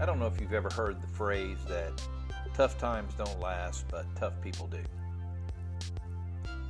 I 0.00 0.06
don't 0.06 0.18
know 0.18 0.26
if 0.26 0.40
you've 0.40 0.54
ever 0.54 0.70
heard 0.70 1.02
the 1.02 1.06
phrase 1.06 1.58
that 1.68 1.92
tough 2.54 2.78
times 2.78 3.12
don't 3.18 3.38
last, 3.38 3.84
but 3.90 4.06
tough 4.16 4.32
people 4.40 4.66
do. 4.66 4.80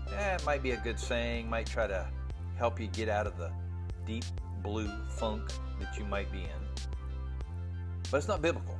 It 0.08 0.44
might 0.44 0.64
be 0.64 0.72
a 0.72 0.76
good 0.78 0.98
saying, 0.98 1.48
might 1.48 1.66
try 1.66 1.86
to 1.86 2.08
help 2.56 2.80
you 2.80 2.88
get 2.88 3.08
out 3.08 3.28
of 3.28 3.38
the 3.38 3.52
deep 4.04 4.24
blue 4.64 4.90
funk 5.10 5.44
that 5.78 5.96
you 5.96 6.04
might 6.04 6.30
be 6.32 6.40
in. 6.40 6.84
But 8.10 8.16
it's 8.16 8.26
not 8.26 8.42
biblical. 8.42 8.76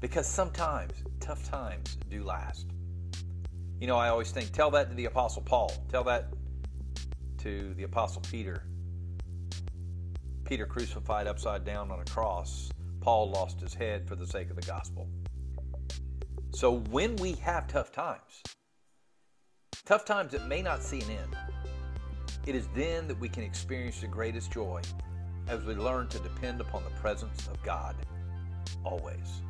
Because 0.00 0.26
sometimes 0.26 0.92
tough 1.20 1.46
times 1.50 1.98
do 2.08 2.24
last. 2.24 2.68
You 3.78 3.88
know, 3.88 3.98
I 3.98 4.08
always 4.08 4.30
think, 4.30 4.52
tell 4.52 4.70
that 4.70 4.88
to 4.88 4.94
the 4.94 5.04
Apostle 5.04 5.42
Paul, 5.42 5.70
tell 5.90 6.04
that 6.04 6.32
to 7.42 7.74
the 7.74 7.82
Apostle 7.82 8.22
Peter. 8.22 8.62
Peter 10.44 10.64
crucified 10.64 11.26
upside 11.26 11.66
down 11.66 11.90
on 11.90 12.00
a 12.00 12.04
cross 12.06 12.70
Paul 13.00 13.30
lost 13.30 13.60
his 13.60 13.74
head 13.74 14.06
for 14.06 14.16
the 14.16 14.26
sake 14.26 14.50
of 14.50 14.56
the 14.56 14.62
gospel. 14.62 15.08
So 16.50 16.78
when 16.90 17.16
we 17.16 17.32
have 17.34 17.66
tough 17.68 17.92
times, 17.92 18.42
tough 19.84 20.04
times 20.04 20.32
that 20.32 20.48
may 20.48 20.62
not 20.62 20.82
see 20.82 21.00
an 21.02 21.10
end, 21.10 21.36
it 22.46 22.54
is 22.54 22.68
then 22.74 23.06
that 23.08 23.18
we 23.18 23.28
can 23.28 23.42
experience 23.42 24.00
the 24.00 24.06
greatest 24.06 24.50
joy 24.50 24.80
as 25.46 25.64
we 25.64 25.74
learn 25.74 26.08
to 26.08 26.18
depend 26.18 26.60
upon 26.60 26.82
the 26.84 26.90
presence 27.00 27.46
of 27.48 27.62
God 27.62 27.94
always. 28.84 29.42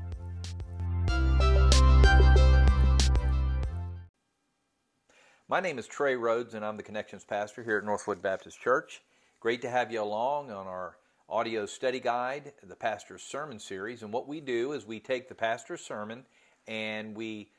My 5.51 5.61
name 5.61 5.79
is 5.79 5.87
Trey 5.87 6.15
Rhodes, 6.15 6.53
and 6.53 6.63
I'm 6.63 6.77
the 6.77 6.83
Connections 6.83 7.25
Pastor 7.25 7.63
here 7.63 7.79
at 7.79 7.85
Northwood 7.85 8.21
Baptist 8.21 8.61
Church. 8.61 9.01
Great 9.41 9.63
to 9.63 9.71
have 9.71 9.91
you 9.91 10.03
along 10.03 10.51
on 10.51 10.67
our 10.67 10.97
audio 11.31 11.67
study 11.67 12.01
guide, 12.01 12.53
the 12.63 12.75
pastor's 12.75 13.23
sermon 13.23 13.59
series. 13.59 14.03
And 14.03 14.13
what 14.13 14.27
we 14.27 14.41
do 14.41 14.73
is 14.73 14.87
we 14.87 14.99
take 14.99 15.29
the 15.29 15.35
pastor's 15.35 15.83
sermon 15.83 16.25
and 16.67 17.15
we 17.15 17.51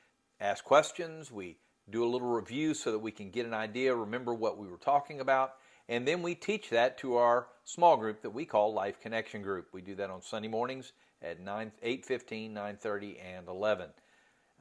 ask 0.41 0.63
questions, 0.63 1.31
we 1.31 1.57
do 1.89 2.03
a 2.03 2.09
little 2.09 2.29
review 2.29 2.73
so 2.73 2.91
that 2.91 2.99
we 2.99 3.11
can 3.11 3.29
get 3.29 3.45
an 3.45 3.53
idea, 3.53 3.93
remember 3.93 4.33
what 4.33 4.57
we 4.57 4.67
were 4.67 4.77
talking 4.77 5.19
about, 5.19 5.53
and 5.87 6.07
then 6.07 6.23
we 6.23 6.33
teach 6.33 6.69
that 6.69 6.97
to 6.99 7.15
our 7.15 7.47
small 7.63 7.95
group 7.95 8.21
that 8.23 8.31
we 8.31 8.43
call 8.43 8.73
Life 8.73 8.99
Connection 8.99 9.43
Group. 9.43 9.67
We 9.71 9.81
do 9.81 9.93
that 9.95 10.09
on 10.09 10.21
Sunday 10.21 10.47
mornings 10.47 10.93
at 11.21 11.39
9, 11.39 11.71
8.15, 11.85 12.53
9.30, 12.53 13.17
and 13.23 13.47
11. 13.47 13.89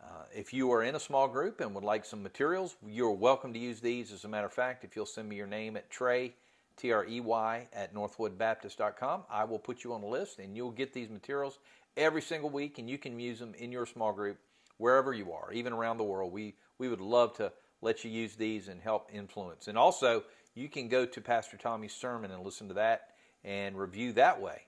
Uh, 0.03 0.07
if 0.35 0.53
you 0.53 0.71
are 0.73 0.83
in 0.83 0.95
a 0.95 1.01
small 1.01 1.29
group 1.29 1.61
and 1.61 1.75
would 1.75 1.85
like 1.85 2.05
some 2.05 2.23
materials, 2.23 2.77
you're 2.87 3.11
welcome 3.11 3.55
to 3.55 3.59
use 3.59 3.81
these. 3.81 4.13
As 4.13 4.25
a 4.25 4.29
matter 4.29 4.47
of 4.47 4.53
fact, 4.53 4.85
if 4.85 4.95
you'll 4.95 5.07
send 5.07 5.29
me 5.29 5.37
your 5.37 5.47
name 5.47 5.77
at 5.77 5.91
Trey 5.91 6.35
T 6.79 6.93
R 6.93 7.05
E 7.07 7.21
Y, 7.21 7.69
at 7.73 7.95
northwoodbaptist.com. 7.95 9.25
I 9.31 9.45
will 9.45 9.59
put 9.59 9.85
you 9.85 9.93
on 9.93 10.03
a 10.03 10.07
list 10.07 10.39
and 10.39 10.57
you'll 10.57 10.71
get 10.71 10.93
these 10.93 11.11
materials 11.11 11.59
every 11.97 12.23
single 12.23 12.51
week 12.51 12.79
and 12.79 12.89
you 12.89 12.97
can 12.99 13.19
use 13.19 13.39
them 13.39 13.55
in 13.55 13.73
your 13.73 13.85
small 13.85 14.13
group 14.13 14.39
wherever 14.79 15.13
you 15.13 15.33
are, 15.33 15.53
even 15.53 15.73
around 15.73 15.99
the 15.99 16.05
world. 16.05 16.33
We, 16.33 16.55
we 16.79 16.89
would 16.89 17.01
love 17.01 17.35
to 17.37 17.53
let 17.83 18.05
you 18.05 18.11
use 18.11 18.37
these 18.37 18.69
and 18.69 18.81
help 18.81 19.11
influence. 19.13 19.69
And 19.69 19.77
also, 19.77 20.23
you 20.55 20.69
can 20.69 20.89
go 20.89 21.05
to 21.05 21.21
Pastor 21.21 21.57
Tommy's 21.57 21.95
sermon 21.95 22.31
and 22.31 22.43
listen 22.43 22.69
to 22.69 22.75
that 22.75 23.09
and 23.45 23.79
review 23.79 24.13
that 24.15 24.41
way. 24.41 24.63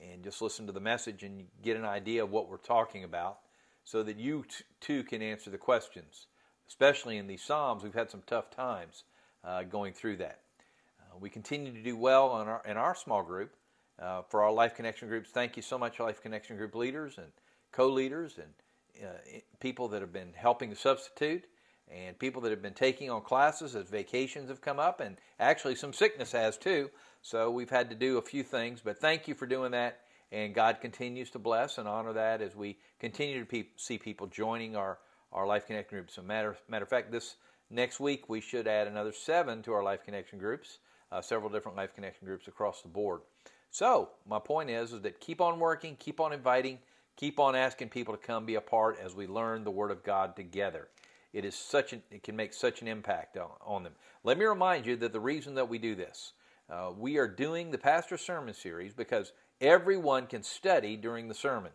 And 0.00 0.22
just 0.24 0.42
listen 0.42 0.66
to 0.66 0.72
the 0.72 0.80
message 0.80 1.22
and 1.22 1.46
get 1.62 1.76
an 1.76 1.84
idea 1.84 2.24
of 2.24 2.30
what 2.30 2.48
we're 2.48 2.56
talking 2.56 3.04
about 3.04 3.38
so 3.84 4.02
that 4.02 4.16
you 4.18 4.44
t- 4.48 4.64
too 4.80 5.02
can 5.04 5.22
answer 5.22 5.50
the 5.50 5.58
questions. 5.58 6.26
Especially 6.68 7.18
in 7.18 7.26
these 7.26 7.42
Psalms, 7.42 7.82
we've 7.82 7.94
had 7.94 8.10
some 8.10 8.22
tough 8.26 8.50
times 8.50 9.04
uh, 9.44 9.62
going 9.64 9.92
through 9.92 10.16
that. 10.16 10.40
Uh, 11.12 11.18
we 11.20 11.30
continue 11.30 11.72
to 11.72 11.82
do 11.82 11.96
well 11.96 12.40
in 12.40 12.48
our, 12.48 12.62
in 12.66 12.76
our 12.76 12.94
small 12.94 13.22
group. 13.22 13.54
Uh, 13.98 14.22
for 14.22 14.42
our 14.42 14.52
Life 14.52 14.74
Connection 14.74 15.06
groups, 15.06 15.30
thank 15.30 15.56
you 15.56 15.62
so 15.62 15.78
much, 15.78 16.00
Life 16.00 16.22
Connection 16.22 16.56
group 16.56 16.74
leaders 16.74 17.18
and 17.18 17.28
co 17.72 17.88
leaders 17.88 18.38
and 18.38 19.06
uh, 19.06 19.40
people 19.60 19.88
that 19.88 20.00
have 20.00 20.12
been 20.12 20.32
helping 20.34 20.70
to 20.70 20.76
substitute 20.76 21.44
and 21.88 22.18
people 22.18 22.40
that 22.42 22.50
have 22.50 22.62
been 22.62 22.74
taking 22.74 23.10
on 23.10 23.20
classes 23.22 23.76
as 23.76 23.88
vacations 23.88 24.48
have 24.48 24.60
come 24.60 24.78
up, 24.78 25.00
and 25.00 25.18
actually 25.38 25.74
some 25.74 25.92
sickness 25.92 26.32
has 26.32 26.56
too. 26.56 26.90
So 27.20 27.50
we've 27.50 27.70
had 27.70 27.90
to 27.90 27.96
do 27.96 28.18
a 28.18 28.22
few 28.22 28.42
things, 28.42 28.80
but 28.82 28.98
thank 28.98 29.28
you 29.28 29.34
for 29.34 29.46
doing 29.46 29.72
that. 29.72 30.00
And 30.32 30.54
God 30.54 30.80
continues 30.80 31.30
to 31.30 31.38
bless 31.38 31.76
and 31.76 31.86
honor 31.86 32.14
that 32.14 32.40
as 32.40 32.56
we 32.56 32.78
continue 32.98 33.40
to 33.40 33.46
pe- 33.46 33.68
see 33.76 33.98
people 33.98 34.26
joining 34.26 34.74
our, 34.74 34.98
our 35.32 35.46
Life 35.46 35.66
Connection 35.66 35.98
groups. 35.98 36.14
So 36.14 36.22
matter, 36.22 36.56
matter 36.68 36.84
of 36.84 36.88
fact, 36.88 37.12
this 37.12 37.36
next 37.68 38.00
week 38.00 38.28
we 38.30 38.40
should 38.40 38.66
add 38.66 38.86
another 38.86 39.12
seven 39.12 39.62
to 39.64 39.74
our 39.74 39.82
Life 39.82 40.04
Connection 40.04 40.38
groups 40.38 40.78
uh, 41.12 41.20
several 41.20 41.50
different 41.50 41.76
Life 41.76 41.94
Connection 41.94 42.26
groups 42.26 42.48
across 42.48 42.82
the 42.82 42.88
board. 42.88 43.20
So 43.70 44.10
my 44.28 44.38
point 44.38 44.70
is, 44.70 44.92
is 44.92 45.02
that 45.02 45.20
keep 45.20 45.40
on 45.40 45.60
working, 45.60 45.96
keep 45.96 46.20
on 46.20 46.32
inviting, 46.32 46.78
keep 47.16 47.38
on 47.38 47.54
asking 47.54 47.90
people 47.90 48.14
to 48.14 48.20
come 48.20 48.46
be 48.46 48.54
a 48.54 48.60
part 48.60 48.98
as 49.02 49.14
we 49.14 49.26
learn 49.26 49.64
the 49.64 49.70
Word 49.70 49.90
of 49.90 50.02
God 50.02 50.34
together. 50.34 50.88
It 51.32 51.44
is 51.44 51.54
such 51.54 51.92
an, 51.92 52.02
it 52.10 52.22
can 52.22 52.36
make 52.36 52.52
such 52.52 52.82
an 52.82 52.88
impact 52.88 53.36
on, 53.36 53.50
on 53.64 53.82
them. 53.82 53.94
Let 54.24 54.38
me 54.38 54.44
remind 54.44 54.86
you 54.86 54.96
that 54.96 55.12
the 55.12 55.20
reason 55.20 55.54
that 55.54 55.68
we 55.68 55.78
do 55.78 55.94
this, 55.94 56.32
uh, 56.70 56.92
we 56.96 57.18
are 57.18 57.28
doing 57.28 57.70
the 57.70 57.78
pastor 57.78 58.16
sermon 58.16 58.54
series 58.54 58.92
because 58.92 59.32
everyone 59.60 60.26
can 60.26 60.42
study 60.42 60.96
during 60.96 61.28
the 61.28 61.34
sermon. 61.34 61.72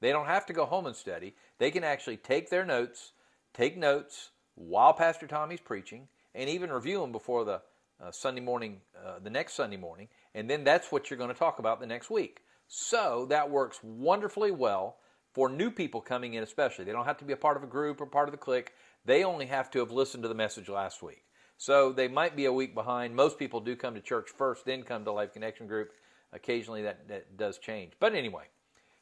They 0.00 0.12
don't 0.12 0.26
have 0.26 0.46
to 0.46 0.52
go 0.52 0.64
home 0.64 0.86
and 0.86 0.96
study. 0.96 1.34
They 1.58 1.70
can 1.70 1.84
actually 1.84 2.16
take 2.16 2.50
their 2.50 2.64
notes, 2.64 3.12
take 3.52 3.76
notes 3.76 4.30
while 4.54 4.92
Pastor 4.92 5.26
Tommy's 5.26 5.60
preaching, 5.60 6.08
and 6.34 6.48
even 6.48 6.70
review 6.70 7.00
them 7.00 7.12
before 7.12 7.44
the 7.44 7.60
uh, 8.02 8.10
Sunday 8.10 8.40
morning, 8.40 8.80
uh, 8.96 9.18
the 9.22 9.30
next 9.30 9.54
Sunday 9.54 9.76
morning, 9.76 10.08
and 10.34 10.48
then 10.48 10.64
that's 10.64 10.90
what 10.90 11.10
you're 11.10 11.18
going 11.18 11.32
to 11.32 11.38
talk 11.38 11.58
about 11.58 11.80
the 11.80 11.86
next 11.86 12.10
week. 12.10 12.42
So 12.68 13.26
that 13.30 13.50
works 13.50 13.80
wonderfully 13.82 14.50
well 14.50 14.96
for 15.32 15.48
new 15.48 15.70
people 15.70 16.00
coming 16.00 16.34
in, 16.34 16.42
especially. 16.42 16.84
They 16.84 16.92
don't 16.92 17.04
have 17.04 17.18
to 17.18 17.24
be 17.24 17.32
a 17.32 17.36
part 17.36 17.56
of 17.56 17.62
a 17.62 17.66
group 17.66 18.00
or 18.00 18.06
part 18.06 18.28
of 18.28 18.32
the 18.32 18.38
clique. 18.38 18.72
They 19.04 19.24
only 19.24 19.46
have 19.46 19.70
to 19.72 19.78
have 19.80 19.90
listened 19.90 20.22
to 20.22 20.28
the 20.28 20.34
message 20.34 20.68
last 20.68 21.02
week. 21.02 21.24
So 21.56 21.92
they 21.92 22.08
might 22.08 22.36
be 22.36 22.46
a 22.46 22.52
week 22.52 22.74
behind. 22.74 23.14
Most 23.14 23.38
people 23.38 23.60
do 23.60 23.76
come 23.76 23.94
to 23.94 24.00
church 24.00 24.30
first, 24.36 24.64
then 24.64 24.82
come 24.82 25.04
to 25.04 25.12
Life 25.12 25.32
Connection 25.32 25.66
Group. 25.66 25.90
Occasionally 26.32 26.82
that, 26.82 27.08
that 27.08 27.36
does 27.36 27.58
change. 27.58 27.92
But 28.00 28.14
anyway, 28.14 28.44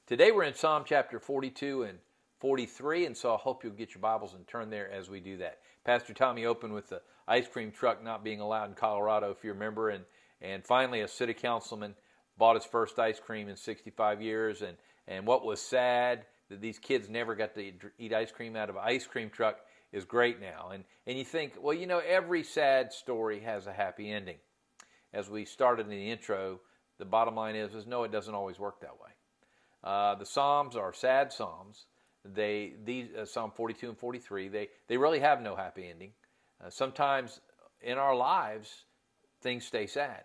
today 0.07 0.33
we're 0.33 0.45
in 0.45 0.55
Psalm 0.55 0.83
chapter 0.87 1.21
42 1.21 1.83
and 1.83 1.99
43, 2.41 3.07
and 3.07 3.17
so 3.17 3.35
I 3.35 3.37
hope 3.37 3.63
you'll 3.63 3.75
get 3.75 3.95
your 3.95 4.01
Bibles 4.01 4.35
and 4.35 4.47
turn 4.47 4.71
there 4.71 4.91
as 4.91 5.11
we 5.11 5.21
do 5.21 5.37
that. 5.39 5.59
Pastor 5.85 6.15
Tommy 6.15 6.47
opened 6.47 6.73
with 6.73 6.89
the 6.89 7.03
ice 7.29 7.47
cream 7.47 7.71
truck 7.71 8.03
not 8.03 8.25
being 8.25 8.41
allowed 8.41 8.71
in 8.71 8.75
Colorado, 8.75 9.31
if 9.31 9.45
you 9.45 9.53
remember. 9.53 9.91
And, 9.91 10.05
and 10.41 10.65
finally, 10.65 11.03
a 11.03 11.09
city 11.09 11.35
councilman 11.35 11.95
bought 12.37 12.57
his 12.57 12.65
first 12.65 12.99
ice 12.99 13.21
cream 13.21 13.49
in 13.49 13.57
65 13.57 14.23
years. 14.23 14.63
And, 14.63 14.77
and 15.07 15.27
what 15.27 15.45
was 15.45 15.61
sad 15.61 16.25
that 16.49 16.61
these 16.61 16.79
kids 16.79 17.09
never 17.09 17.35
got 17.35 17.55
to 17.55 17.73
eat 17.99 18.15
ice 18.15 18.33
cream 18.33 18.57
out 18.57 18.71
of 18.71 18.77
an 18.77 18.83
ice 18.85 19.07
cream 19.07 19.31
truck 19.31 19.59
is 19.93 20.05
great 20.05 20.41
now. 20.41 20.71
And, 20.73 20.85
and 21.07 21.19
you 21.19 21.25
think, 21.25 21.55
well, 21.61 21.75
you 21.75 21.87
know, 21.87 22.01
every 22.07 22.43
sad 22.43 22.93
story 22.93 23.41
has 23.41 23.67
a 23.67 23.73
happy 23.73 24.11
ending. 24.11 24.37
As 25.13 25.31
we 25.31 25.45
started 25.45 25.87
in 25.87 25.91
the 25.91 26.11
intro, 26.11 26.61
the 26.99 27.05
bottom 27.05 27.35
line 27.35 27.57
is, 27.57 27.75
is 27.75 27.87
no, 27.87 28.05
it 28.05 28.13
doesn't 28.13 28.35
always 28.35 28.59
work 28.59 28.81
that 28.81 29.01
way. 29.01 29.11
Uh, 29.83 30.15
the 30.17 30.27
Psalms 30.27 30.77
are 30.77 30.93
sad 30.93 31.33
Psalms. 31.33 31.87
They 32.25 32.75
these 32.85 33.09
uh, 33.15 33.25
Psalm 33.25 33.53
42 33.55 33.91
and 33.91 33.99
43. 33.99 34.49
They 34.49 34.69
they 34.89 34.97
really 34.97 35.21
have 35.21 35.41
no 35.41 35.55
happy 35.55 35.89
ending. 35.89 36.13
Uh, 36.65 36.71
sometimes 36.71 37.41
in 37.81 37.99
our 37.99 38.15
lives, 38.15 38.85
things 39.41 39.65
stay 39.65 39.87
sad. 39.87 40.25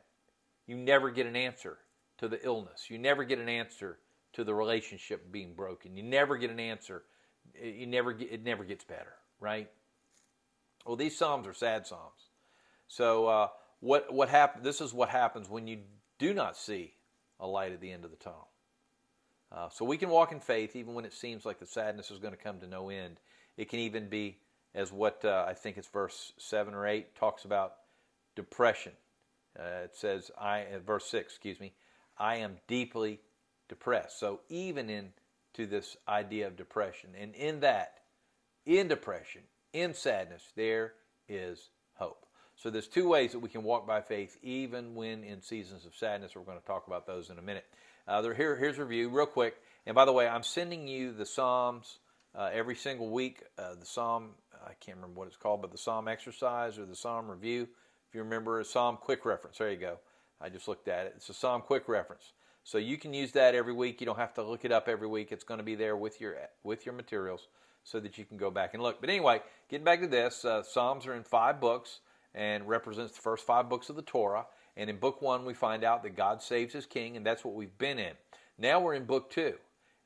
You 0.66 0.76
never 0.76 1.12
get 1.12 1.28
an 1.28 1.36
answer 1.36 1.78
to 2.18 2.28
the 2.28 2.44
illness. 2.46 2.90
You 2.90 2.98
never 2.98 3.24
get 3.24 3.40
an 3.40 3.50
answer 3.50 4.00
to 4.34 4.44
the 4.44 4.54
relationship 4.54 5.32
being 5.32 5.54
broken. 5.54 5.96
You 5.96 6.04
never 6.04 6.38
get 6.38 6.50
an 6.50 6.60
answer. 6.60 7.04
You 7.62 7.86
never 7.86 8.14
get, 8.14 8.32
it 8.32 8.44
never 8.44 8.64
gets 8.64 8.84
better, 8.84 9.14
right? 9.40 9.70
Well, 10.86 10.96
these 10.96 11.18
psalms 11.18 11.48
are 11.48 11.54
sad 11.54 11.86
psalms. 11.86 12.30
So 12.88 13.28
uh, 13.28 13.48
what 13.80 14.14
what 14.14 14.30
happen? 14.30 14.64
This 14.64 14.82
is 14.82 14.94
what 14.94 15.10
happens 15.10 15.50
when 15.50 15.68
you 15.68 15.80
do 16.20 16.34
not 16.34 16.58
see 16.58 16.94
a 17.40 17.48
light 17.48 17.72
at 17.72 17.82
the 17.82 17.92
end 17.92 18.06
of 18.06 18.12
the 18.12 18.18
tunnel. 18.18 18.48
Uh, 19.52 19.70
so 19.70 19.86
we 19.86 19.98
can 19.98 20.10
walk 20.10 20.32
in 20.32 20.40
faith 20.40 20.76
even 20.76 20.94
when 20.94 21.06
it 21.06 21.14
seems 21.14 21.46
like 21.46 21.60
the 21.60 21.66
sadness 21.66 22.10
is 22.10 22.20
going 22.20 22.34
to 22.34 22.40
come 22.40 22.60
to 22.60 22.68
no 22.68 22.90
end. 22.90 23.20
It 23.56 23.70
can 23.70 23.80
even 23.80 24.10
be 24.10 24.38
as 24.76 24.92
what 24.92 25.24
uh, 25.24 25.46
I 25.48 25.54
think 25.54 25.78
it's 25.78 25.88
verse 25.88 26.34
7 26.38 26.74
or 26.74 26.88
8 26.88 27.16
talks 27.16 27.46
about 27.46 27.74
depression. 28.36 28.94
Uh, 29.58 29.84
it 29.84 29.96
says, 29.96 30.32
I, 30.40 30.62
uh, 30.62 30.80
verse 30.80 31.06
6, 31.06 31.32
excuse 31.34 31.60
me, 31.60 31.74
I 32.18 32.38
am 32.38 32.58
deeply 32.68 33.20
depressed. 33.70 34.20
So 34.20 34.42
even 34.50 34.90
into 34.90 35.68
this 35.70 35.96
idea 36.08 36.48
of 36.48 36.58
depression, 36.58 37.12
and 37.20 37.36
in 37.36 37.60
that, 37.60 38.00
in 38.66 38.88
depression, 38.88 39.42
in 39.74 39.94
sadness, 39.94 40.44
there 40.56 40.94
is 41.28 41.70
hope. 41.96 42.26
So 42.56 42.70
there's 42.70 42.88
two 42.88 43.08
ways 43.08 43.32
that 43.34 43.40
we 43.40 43.50
can 43.50 43.64
walk 43.64 43.86
by 43.86 44.02
faith, 44.02 44.38
even 44.42 44.96
when 44.96 45.24
in 45.24 45.42
seasons 45.42 45.86
of 45.86 45.96
sadness. 45.96 46.36
We're 46.36 46.44
going 46.44 46.60
to 46.60 46.66
talk 46.66 46.88
about 46.88 47.06
those 47.06 47.30
in 47.30 47.38
a 47.38 47.42
minute. 47.42 47.66
Uh, 48.08 48.22
here, 48.34 48.56
here's 48.56 48.78
a 48.78 48.86
review, 48.86 49.10
real 49.10 49.26
quick. 49.26 49.56
And 49.86 49.96
by 49.96 50.06
the 50.06 50.12
way, 50.12 50.28
I'm 50.28 50.44
sending 50.44 50.88
you 50.88 51.12
the 51.14 51.26
Psalms 51.26 52.00
uh, 52.36 52.50
every 52.54 52.76
single 52.76 53.10
week. 53.10 53.44
Uh, 53.58 53.76
the 53.76 53.86
Psalm 53.86 54.32
I 54.66 54.74
can't 54.80 54.98
remember 54.98 55.20
what 55.20 55.28
it's 55.28 55.38
called, 55.38 55.62
but 55.62 55.72
the 55.72 55.78
Psalm 55.78 56.08
exercise 56.08 56.78
or 56.78 56.86
the 56.86 56.96
Psalm 56.96 57.30
review. 57.30 57.68
If 58.08 58.16
you 58.16 58.24
remember, 58.24 58.60
a 58.60 58.66
Psalm 58.66 58.98
quick 58.98 59.26
reference. 59.26 59.58
There 59.58 59.70
you 59.70 59.78
go. 59.78 59.98
I 60.40 60.50
just 60.50 60.68
looked 60.68 60.88
at 60.88 61.06
it. 61.06 61.14
It's 61.18 61.30
a 61.30 61.34
Psalm 61.34 61.62
quick 61.62 61.88
reference. 61.88 62.34
So 62.64 62.78
you 62.78 62.98
can 62.98 63.14
use 63.14 63.34
that 63.34 63.56
every 63.56 63.74
week. 63.74 64.00
You 64.00 64.06
don't 64.06 64.18
have 64.18 64.34
to 64.36 64.44
look 64.44 64.64
it 64.64 64.72
up 64.72 64.88
every 64.88 65.08
week. 65.08 65.32
It's 65.32 65.44
going 65.44 65.58
to 65.58 65.64
be 65.64 65.76
there 65.76 65.98
with 65.98 66.22
your 66.22 66.38
with 66.64 66.86
your 66.86 66.96
materials 66.96 67.48
so 67.84 68.00
that 68.00 68.18
you 68.18 68.24
can 68.24 68.38
go 68.38 68.50
back 68.50 68.74
and 68.74 68.82
look. 68.82 69.02
But 69.02 69.10
anyway, 69.10 69.42
getting 69.70 69.84
back 69.84 70.00
to 70.02 70.08
this, 70.08 70.46
uh, 70.46 70.64
Psalms 70.64 71.06
are 71.06 71.14
in 71.14 71.24
five 71.24 71.60
books 71.60 72.00
and 72.34 72.68
represents 72.68 73.14
the 73.14 73.22
first 73.22 73.46
five 73.46 73.70
books 73.70 73.90
of 73.90 73.96
the 73.96 74.02
Torah. 74.02 74.46
And 74.78 74.90
in 74.90 74.98
book 74.98 75.22
one, 75.22 75.46
we 75.46 75.54
find 75.54 75.84
out 75.84 76.04
that 76.04 76.16
God 76.16 76.42
saves 76.42 76.74
his 76.74 76.86
king, 76.86 77.16
and 77.18 77.26
that's 77.26 77.46
what 77.46 77.54
we've 77.54 77.78
been 77.78 78.00
in. 78.00 78.14
Now 78.58 78.80
we're 78.80 78.96
in 78.96 79.06
book 79.06 79.30
two. 79.30 79.56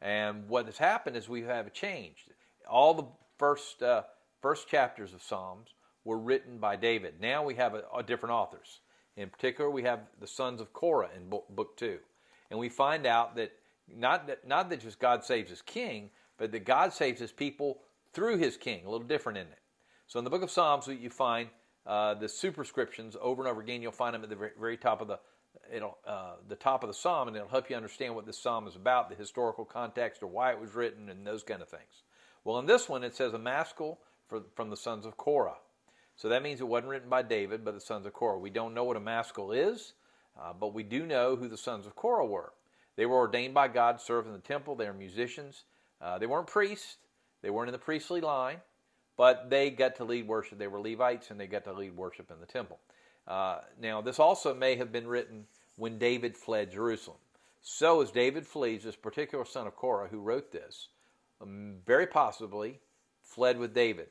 And 0.01 0.47
what 0.47 0.65
has 0.65 0.77
happened 0.77 1.15
is 1.15 1.27
we 1.27 1.44
have 1.44 1.73
changed. 1.73 2.31
All 2.69 2.94
the 2.94 3.05
first, 3.38 3.81
uh, 3.81 4.03
first 4.41 4.67
chapters 4.67 5.13
of 5.13 5.21
Psalms 5.21 5.69
were 6.03 6.17
written 6.17 6.57
by 6.57 6.75
David. 6.75 7.15
Now 7.19 7.44
we 7.44 7.55
have 7.55 7.73
a, 7.73 7.83
a 7.95 8.03
different 8.03 8.33
authors. 8.33 8.79
In 9.15 9.29
particular, 9.29 9.69
we 9.69 9.83
have 9.83 10.01
the 10.19 10.27
sons 10.27 10.61
of 10.61 10.73
Korah 10.73 11.09
in 11.15 11.29
book, 11.29 11.45
book 11.49 11.75
two. 11.75 11.97
And 12.49 12.59
we 12.59 12.69
find 12.69 13.05
out 13.05 13.35
that 13.35 13.51
not, 13.88 14.27
that 14.27 14.47
not 14.47 14.69
that 14.69 14.81
just 14.81 14.99
God 14.99 15.23
saves 15.23 15.49
his 15.49 15.61
king, 15.61 16.11
but 16.38 16.51
that 16.51 16.65
God 16.65 16.94
saves 16.94 17.19
his 17.19 17.31
people 17.31 17.79
through 18.13 18.38
his 18.38 18.57
king. 18.57 18.85
A 18.85 18.89
little 18.89 19.07
different 19.07 19.39
in 19.39 19.47
it. 19.47 19.59
So 20.05 20.19
in 20.19 20.23
the 20.23 20.29
book 20.29 20.44
of 20.44 20.51
Psalms, 20.51 20.88
you 20.88 21.09
find 21.09 21.49
uh, 21.85 22.13
the 22.13 22.29
superscriptions 22.29 23.17
over 23.19 23.41
and 23.41 23.49
over 23.51 23.61
again. 23.61 23.81
You'll 23.81 23.91
find 23.91 24.13
them 24.13 24.23
at 24.23 24.29
the 24.29 24.35
very, 24.35 24.51
very 24.59 24.77
top 24.77 25.01
of 25.01 25.07
the 25.07 25.19
it'll 25.73 25.97
uh, 26.05 26.33
the 26.47 26.55
top 26.55 26.83
of 26.83 26.88
the 26.88 26.94
psalm, 26.94 27.27
and 27.27 27.38
it'll 27.38 27.49
help 27.49 27.69
you 27.69 27.75
understand 27.75 28.15
what 28.15 28.25
this 28.25 28.39
psalm 28.39 28.67
is 28.67 28.75
about, 28.75 29.09
the 29.09 29.15
historical 29.15 29.65
context, 29.65 30.23
or 30.23 30.27
why 30.27 30.51
it 30.51 30.59
was 30.59 30.75
written, 30.75 31.09
and 31.09 31.25
those 31.25 31.44
kind 31.44 31.61
of 31.61 31.69
things. 31.69 32.03
Well, 32.44 32.59
in 32.59 32.65
this 32.65 32.88
one, 32.88 33.03
it 33.03 33.15
says 33.15 33.33
a 33.33 33.39
maskil 33.39 33.99
for, 34.27 34.41
from 34.55 34.69
the 34.69 34.77
sons 34.77 35.05
of 35.05 35.17
Korah. 35.17 35.57
So 36.15 36.29
that 36.29 36.41
means 36.41 36.61
it 36.61 36.67
wasn't 36.67 36.89
written 36.89 37.09
by 37.09 37.21
David, 37.21 37.63
but 37.63 37.73
the 37.73 37.81
sons 37.81 38.05
of 38.05 38.13
Korah. 38.13 38.39
We 38.39 38.49
don't 38.49 38.73
know 38.73 38.83
what 38.83 38.97
a 38.97 39.01
maskil 39.01 39.51
is, 39.51 39.94
uh, 40.39 40.53
but 40.59 40.73
we 40.73 40.83
do 40.83 41.05
know 41.05 41.35
who 41.35 41.47
the 41.47 41.57
sons 41.57 41.85
of 41.85 41.95
Korah 41.95 42.25
were. 42.25 42.53
They 42.95 43.05
were 43.05 43.17
ordained 43.17 43.53
by 43.53 43.67
God 43.67 43.99
to 43.99 44.03
serve 44.03 44.25
in 44.25 44.33
the 44.33 44.39
temple. 44.39 44.75
They 44.75 44.88
were 44.88 44.94
musicians. 44.94 45.65
Uh, 46.01 46.17
they 46.17 46.25
weren't 46.25 46.47
priests. 46.47 46.97
They 47.44 47.51
weren't 47.51 47.69
in 47.69 47.73
the 47.73 47.79
priestly 47.79 48.21
line, 48.21 48.57
but 49.15 49.49
they 49.49 49.69
got 49.69 49.95
to 49.97 50.03
lead 50.03 50.27
worship. 50.27 50.57
They 50.57 50.67
were 50.67 50.81
Levites, 50.81 51.29
and 51.29 51.39
they 51.39 51.45
got 51.45 51.65
to 51.65 51.73
lead 51.73 51.95
worship 51.95 52.31
in 52.31 52.39
the 52.39 52.47
temple. 52.47 52.79
Uh, 53.27 53.59
now, 53.81 54.01
this 54.01 54.19
also 54.19 54.53
may 54.53 54.75
have 54.75 54.91
been 54.91 55.07
written 55.07 55.45
when 55.75 55.97
David 55.97 56.38
fled 56.38 56.71
Jerusalem. 56.71 57.18
So, 57.62 58.01
as 58.01 58.12
David 58.12 58.47
flees, 58.47 58.83
this 58.83 58.95
particular 58.95 59.44
son 59.44 59.68
of 59.68 59.75
Korah 59.75 60.07
who 60.07 60.21
wrote 60.21 60.51
this, 60.51 60.88
um, 61.41 61.75
very 61.85 62.07
possibly 62.07 62.79
fled 63.21 63.59
with 63.59 63.74
David. 63.74 64.07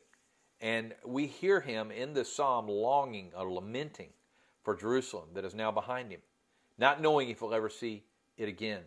And 0.60 0.94
we 1.04 1.26
hear 1.26 1.60
him 1.60 1.90
in 1.90 2.12
this 2.12 2.34
psalm 2.34 2.68
longing 2.68 3.32
or 3.36 3.50
lamenting 3.50 4.10
for 4.62 4.76
Jerusalem 4.76 5.28
that 5.34 5.44
is 5.44 5.54
now 5.54 5.70
behind 5.70 6.10
him, 6.10 6.20
not 6.78 7.00
knowing 7.00 7.28
if 7.28 7.40
he'll 7.40 7.54
ever 7.54 7.68
see 7.68 8.04
it 8.36 8.48
again. 8.48 8.82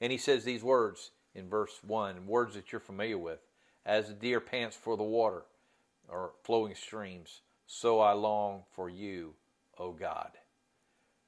And 0.00 0.12
he 0.12 0.18
says 0.18 0.44
these 0.44 0.62
words 0.62 1.10
in 1.34 1.48
verse 1.48 1.80
1, 1.86 2.26
words 2.26 2.54
that 2.54 2.72
you're 2.72 2.80
familiar 2.80 3.18
with 3.18 3.40
As 3.84 4.08
the 4.08 4.14
deer 4.14 4.40
pants 4.40 4.76
for 4.76 4.96
the 4.96 5.02
water 5.02 5.44
or 6.08 6.32
flowing 6.42 6.74
streams, 6.74 7.40
so 7.66 8.00
I 8.00 8.12
long 8.12 8.62
for 8.74 8.88
you, 8.88 9.34
O 9.78 9.92
God. 9.92 10.30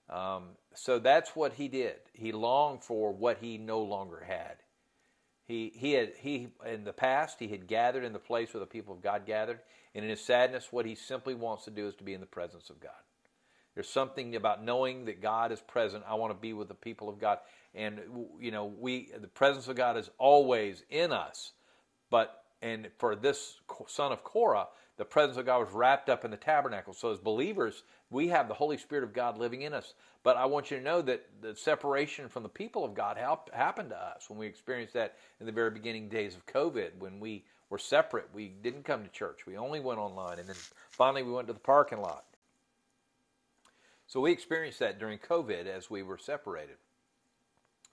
Um, 0.08 0.50
so 0.75 0.99
that's 0.99 1.37
what 1.37 1.55
he 1.55 1.69
did. 1.69 1.96
He 2.14 2.32
longed 2.32 2.82
for 2.82 3.12
what 3.12 3.38
he 3.38 3.58
no 3.58 3.82
longer 3.82 4.25
had. 4.26 4.56
He, 5.46 5.73
he 5.75 5.93
had 5.93 6.12
he 6.19 6.49
in 6.67 6.85
the 6.85 6.93
past 6.93 7.38
he 7.38 7.49
had 7.49 7.67
gathered 7.67 8.05
in 8.05 8.12
the 8.12 8.19
place 8.19 8.52
where 8.52 8.61
the 8.61 8.67
people 8.67 8.94
of 8.94 9.02
God 9.02 9.26
gathered, 9.26 9.61
and 9.94 10.05
in 10.05 10.11
his 10.11 10.20
sadness, 10.20 10.69
what 10.70 10.85
he 10.85 10.94
simply 10.94 11.35
wants 11.35 11.64
to 11.64 11.70
do 11.70 11.88
is 11.88 11.94
to 11.96 12.05
be 12.05 12.12
in 12.12 12.20
the 12.20 12.26
presence 12.26 12.69
of 12.69 12.81
God. 12.81 12.93
There's 13.75 13.88
something 13.88 14.37
about 14.37 14.62
knowing 14.62 15.06
that 15.06 15.23
God 15.23 15.52
is 15.52 15.61
present. 15.61 16.05
I 16.06 16.17
want 16.17 16.32
to 16.32 16.38
be 16.38 16.52
with 16.52 16.69
the 16.69 16.75
people 16.75 17.08
of 17.08 17.19
God, 17.19 17.38
and 17.75 18.00
you 18.40 18.50
know, 18.50 18.67
we 18.67 19.11
the 19.19 19.29
presence 19.29 19.69
of 19.69 19.76
God 19.76 19.96
is 19.96 20.11
always 20.19 20.82
in 20.90 21.12
us. 21.12 21.52
But 22.11 22.43
and 22.61 22.88
for 22.99 23.17
this 23.17 23.56
son 23.87 24.12
of 24.12 24.25
Korah, 24.25 24.69
the 24.99 25.05
presence 25.05 25.39
of 25.39 25.47
God 25.47 25.61
was 25.65 25.73
wrapped 25.73 26.09
up 26.11 26.25
in 26.25 26.31
the 26.31 26.37
tabernacle. 26.37 26.93
So 26.93 27.11
as 27.11 27.19
believers, 27.19 27.83
we 28.11 28.29
have 28.29 28.49
the 28.49 28.55
Holy 28.55 28.77
Spirit 28.77 29.05
of 29.05 29.15
God 29.15 29.39
living 29.39 29.62
in 29.62 29.73
us. 29.73 29.95
But 30.23 30.37
I 30.37 30.45
want 30.47 30.71
you 30.71 30.77
to 30.77 30.83
know 30.83 31.00
that 31.03 31.25
the 31.41 31.56
separation 31.56 32.29
from 32.29 32.43
the 32.43 32.49
people 32.49 32.85
of 32.85 32.95
God 32.95 33.17
happened 33.53 33.91
to 33.91 33.97
us 33.97 34.29
when 34.29 34.39
we 34.39 34.47
experienced 34.47 34.95
that 34.95 35.17
in 35.41 35.47
the 35.47 35.53
very 35.53 35.71
beginning 35.71 36.09
days 36.09 36.35
of 36.35 36.45
COVID, 36.47 36.99
when 36.99 37.21
we 37.21 37.45
were 37.71 37.79
separate. 37.79 38.29
We 38.33 38.49
didn't 38.49 38.85
come 38.85 39.05
to 39.05 39.11
church. 39.11 39.47
We 39.47 39.56
only 39.56 39.81
went 39.81 39.99
online. 39.99 40.39
And 40.39 40.49
then 40.49 40.56
finally 40.91 41.23
we 41.23 41.33
went 41.33 41.49
to 41.49 41.53
the 41.53 41.61
parking 41.61 42.00
lot. 42.00 42.25
So 44.06 44.21
we 44.21 44.33
experienced 44.33 44.79
that 44.79 44.99
during 44.99 45.19
COVID 45.19 45.67
as 45.67 45.91
we 45.91 46.03
were 46.03 46.19
separated. 46.19 46.77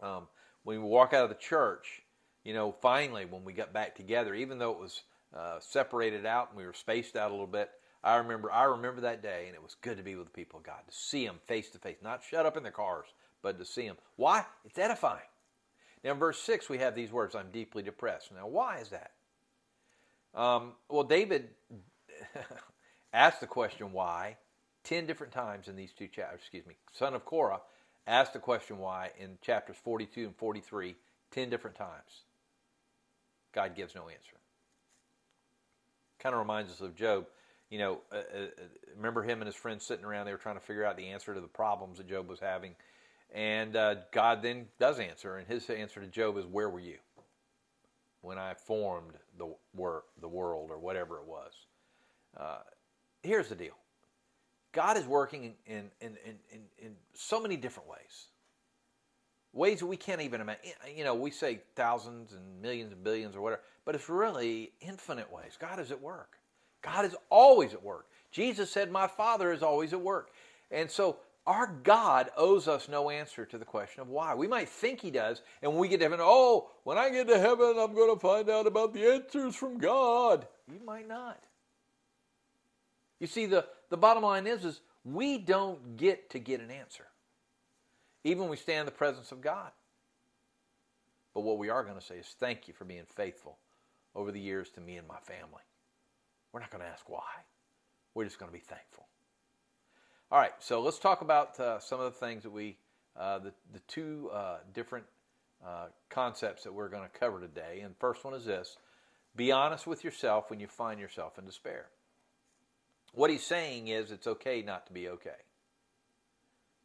Um, 0.02 0.28
when 0.64 0.82
we 0.82 0.88
walk 0.88 1.14
out 1.14 1.24
of 1.24 1.30
the 1.30 1.36
church, 1.36 2.02
you 2.44 2.54
know, 2.54 2.72
finally 2.72 3.26
when 3.26 3.44
we 3.44 3.54
got 3.54 3.74
back 3.74 3.96
together, 3.96 4.34
even 4.34 4.58
though 4.58 4.72
it 4.72 4.80
was 4.80 5.02
uh, 5.34 5.60
separated 5.60 6.26
out 6.26 6.50
and 6.50 6.58
we 6.58 6.66
were 6.66 6.74
spaced 6.74 7.16
out 7.16 7.30
a 7.30 7.34
little 7.34 7.48
bit. 7.48 7.70
I 8.04 8.18
remember 8.18 8.52
I 8.52 8.66
remember 8.66 9.02
that 9.02 9.24
day, 9.24 9.46
and 9.48 9.56
it 9.56 9.64
was 9.64 9.76
good 9.82 9.98
to 9.98 10.04
be 10.04 10.16
with 10.16 10.28
the 10.28 10.32
people 10.32 10.60
of 10.60 10.66
God, 10.66 10.82
to 10.88 10.94
see 10.94 11.26
them 11.26 11.40
face 11.48 11.72
to 11.72 11.80
face, 11.80 11.98
not 12.04 12.24
shut 12.24 12.46
up 12.46 12.56
in 12.56 12.62
their 12.62 12.72
cars, 12.72 13.08
but 13.42 13.58
to 13.58 13.66
see 13.66 13.88
them. 13.88 13.98
Why? 14.16 14.46
It's 14.64 14.78
edifying. 14.78 15.26
Now, 16.04 16.12
in 16.12 16.20
verse 16.20 16.40
6, 16.40 16.70
we 16.70 16.78
have 16.78 16.94
these 16.94 17.12
words 17.12 17.34
I'm 17.34 17.50
deeply 17.52 17.82
depressed. 17.82 18.32
Now, 18.32 18.46
why 18.48 18.78
is 18.78 18.90
that? 18.90 19.12
Um, 20.40 20.74
well, 20.88 21.04
David 21.04 21.50
asked 23.14 23.40
the 23.40 23.48
question 23.48 23.92
why 23.92 24.38
10 24.84 25.08
different 25.08 25.34
times 25.34 25.68
in 25.68 25.76
these 25.76 25.92
two 25.98 26.08
chapters, 26.08 26.42
excuse 26.42 26.68
me, 26.68 26.76
son 26.92 27.16
of 27.16 27.26
Korah 27.26 27.62
asked 28.06 28.34
the 28.34 28.40
question 28.40 28.78
why 28.78 29.10
in 29.20 29.40
chapters 29.42 29.78
42 29.84 30.26
and 30.26 30.36
43 30.36 30.96
10 31.32 31.50
different 31.50 31.76
times. 31.76 32.24
God 33.52 33.76
gives 33.76 33.96
no 33.96 34.04
answer 34.04 34.36
kind 36.20 36.34
of 36.34 36.40
reminds 36.40 36.72
us 36.72 36.82
of 36.82 36.96
Job. 36.96 37.26
You 37.70 37.80
know, 37.80 38.02
uh, 38.12 38.16
uh, 38.16 38.20
uh, 38.44 38.48
remember 38.96 39.24
him 39.24 39.42
and 39.42 39.48
his 39.48 39.56
friends 39.56 39.86
sitting 39.86 40.06
around, 40.06 40.26
they 40.26 40.32
were 40.32 40.38
trying 40.38 40.56
to 40.56 40.62
figure 40.62 40.86
out 40.86 40.98
the 40.98 41.08
answer 41.08 41.34
to 41.34 41.42
the 41.42 41.48
problems 41.48 41.98
that 41.98 42.08
Job 42.08 42.30
was 42.30 42.40
having. 42.40 42.76
And 43.34 43.76
uh, 43.76 43.96
God 44.12 44.42
then 44.42 44.68
does 44.80 45.00
answer, 45.00 45.38
and 45.38 45.48
his 45.48 45.70
answer 45.70 46.00
to 46.00 46.08
Job 46.08 46.38
is, 46.38 46.46
Where 46.46 46.70
were 46.70 46.80
you 46.80 46.98
when 48.22 48.38
I 48.38 48.54
formed 48.54 49.14
the, 49.38 49.54
wor- 49.76 50.04
the 50.22 50.28
world 50.28 50.70
or 50.72 50.78
whatever 50.78 51.18
it 51.18 51.26
was? 51.26 51.52
Uh, 52.38 52.60
here's 53.24 53.50
the 53.50 53.56
deal 53.56 53.74
God 54.72 54.98
is 54.98 55.06
working 55.06 55.56
in, 55.66 55.90
in, 56.00 56.18
in, 56.26 56.36
in, 56.52 56.62
in 56.78 56.92
so 57.14 57.42
many 57.42 57.58
different 57.58 57.90
ways 57.90 58.28
ways 59.56 59.80
that 59.80 59.88
we 59.88 59.98
can't 59.98 60.22
even 60.22 60.42
imagine. 60.42 60.62
Eh, 60.66 60.90
you 60.96 61.04
know, 61.04 61.16
we 61.16 61.32
say 61.32 61.62
thousands 61.76 62.34
and 62.34 62.62
millions 62.62 62.92
and 62.92 63.04
billions 63.04 63.36
or 63.36 63.42
whatever, 63.42 63.62
but 63.86 63.96
it's 63.96 64.10
really 64.10 64.74
infinite 64.82 65.32
ways. 65.32 65.58
God 65.60 65.80
is 65.80 65.90
at 65.90 66.00
work. 66.00 66.38
God 66.82 67.06
is 67.06 67.16
always 67.32 67.74
at 67.74 67.82
work. 67.82 68.08
Jesus 68.32 68.70
said, 68.70 68.92
My 68.92 69.08
Father 69.08 69.52
is 69.52 69.64
always 69.64 69.94
at 69.94 70.02
work. 70.02 70.30
And 70.70 70.92
so 70.92 71.18
our 71.48 71.68
God 71.84 72.32
owes 72.38 72.68
us 72.68 72.90
no 72.90 73.10
answer 73.10 73.46
to 73.46 73.58
the 73.58 73.66
question 73.66 74.02
of 74.02 74.10
why. 74.10 74.36
We 74.36 74.48
might 74.48 74.68
think 74.68 75.00
He 75.00 75.10
does, 75.10 75.42
and 75.62 75.72
when 75.72 75.80
we 75.80 75.88
get 75.88 75.98
to 76.00 76.06
heaven, 76.06 76.20
oh, 76.22 76.70
when 76.84 76.98
I 76.98 77.10
get 77.10 77.28
to 77.28 77.40
heaven, 77.40 77.76
I'm 77.80 77.96
going 77.96 78.14
to 78.14 78.20
find 78.20 78.50
out 78.50 78.68
about 78.68 78.94
the 78.94 79.06
answers 79.14 79.56
from 79.56 79.78
God. 79.78 80.48
You 80.72 80.80
might 80.86 81.08
not. 81.08 81.44
You 83.20 83.28
see, 83.28 83.46
the, 83.46 83.66
the 83.90 83.98
bottom 83.98 84.24
line 84.24 84.46
is, 84.46 84.66
is 84.66 84.82
we 85.04 85.38
don't 85.38 85.98
get 85.98 86.30
to 86.32 86.40
get 86.40 86.60
an 86.60 86.72
answer 86.72 87.06
even 88.26 88.42
when 88.42 88.50
we 88.50 88.58
stand 88.58 88.82
in 88.82 88.86
the 88.88 88.92
presence 88.92 89.32
of 89.32 89.40
God. 89.40 89.72
But 91.34 91.42
what 91.42 91.58
we 91.58 91.70
are 91.70 91.84
going 91.84 91.98
to 91.98 92.04
say 92.04 92.16
is 92.16 92.36
thank 92.40 92.68
you 92.68 92.74
for 92.74 92.84
being 92.84 93.06
faithful 93.16 93.58
over 94.16 94.32
the 94.32 94.40
years 94.40 94.70
to 94.72 94.82
me 94.82 94.98
and 94.98 95.08
my 95.08 95.20
family. 95.20 95.62
We're 96.52 96.60
not 96.60 96.72
going 96.72 96.84
to 96.84 96.90
ask 96.90 97.08
why. 97.08 97.22
We're 98.14 98.26
just 98.26 98.40
going 98.40 98.52
to 98.52 98.58
be 98.58 98.64
thankful. 98.64 99.06
All 100.32 100.40
right, 100.40 100.54
so 100.60 100.82
let's 100.82 100.98
talk 100.98 101.22
about 101.22 101.60
uh, 101.60 101.80
some 101.80 102.00
of 102.00 102.12
the 102.12 102.20
things 102.20 102.44
that 102.44 102.50
we, 102.50 102.78
uh, 103.16 103.40
the, 103.40 103.54
the 103.74 103.80
two 103.88 104.32
uh, 104.34 104.58
different 104.74 105.06
uh, 105.66 105.88
concepts 106.10 106.64
that 106.64 106.74
we're 106.74 106.90
going 106.90 107.04
to 107.04 107.20
cover 107.20 107.40
today. 107.40 107.82
And 107.84 107.96
first 108.00 108.24
one 108.26 108.34
is 108.34 108.46
this 108.46 108.78
be 109.36 109.52
honest 109.52 109.86
with 109.86 110.04
yourself 110.04 110.50
when 110.50 110.60
you 110.60 110.68
find 110.68 111.00
yourself 111.00 111.38
in 111.38 111.46
despair. 111.46 111.88
What 113.14 113.30
he's 113.30 113.46
saying 113.46 113.90
is 113.90 114.12
it's 114.12 114.28
okay 114.28 114.64
not 114.66 114.88
to 114.88 114.94
be 114.94 115.10
okay. 115.10 115.30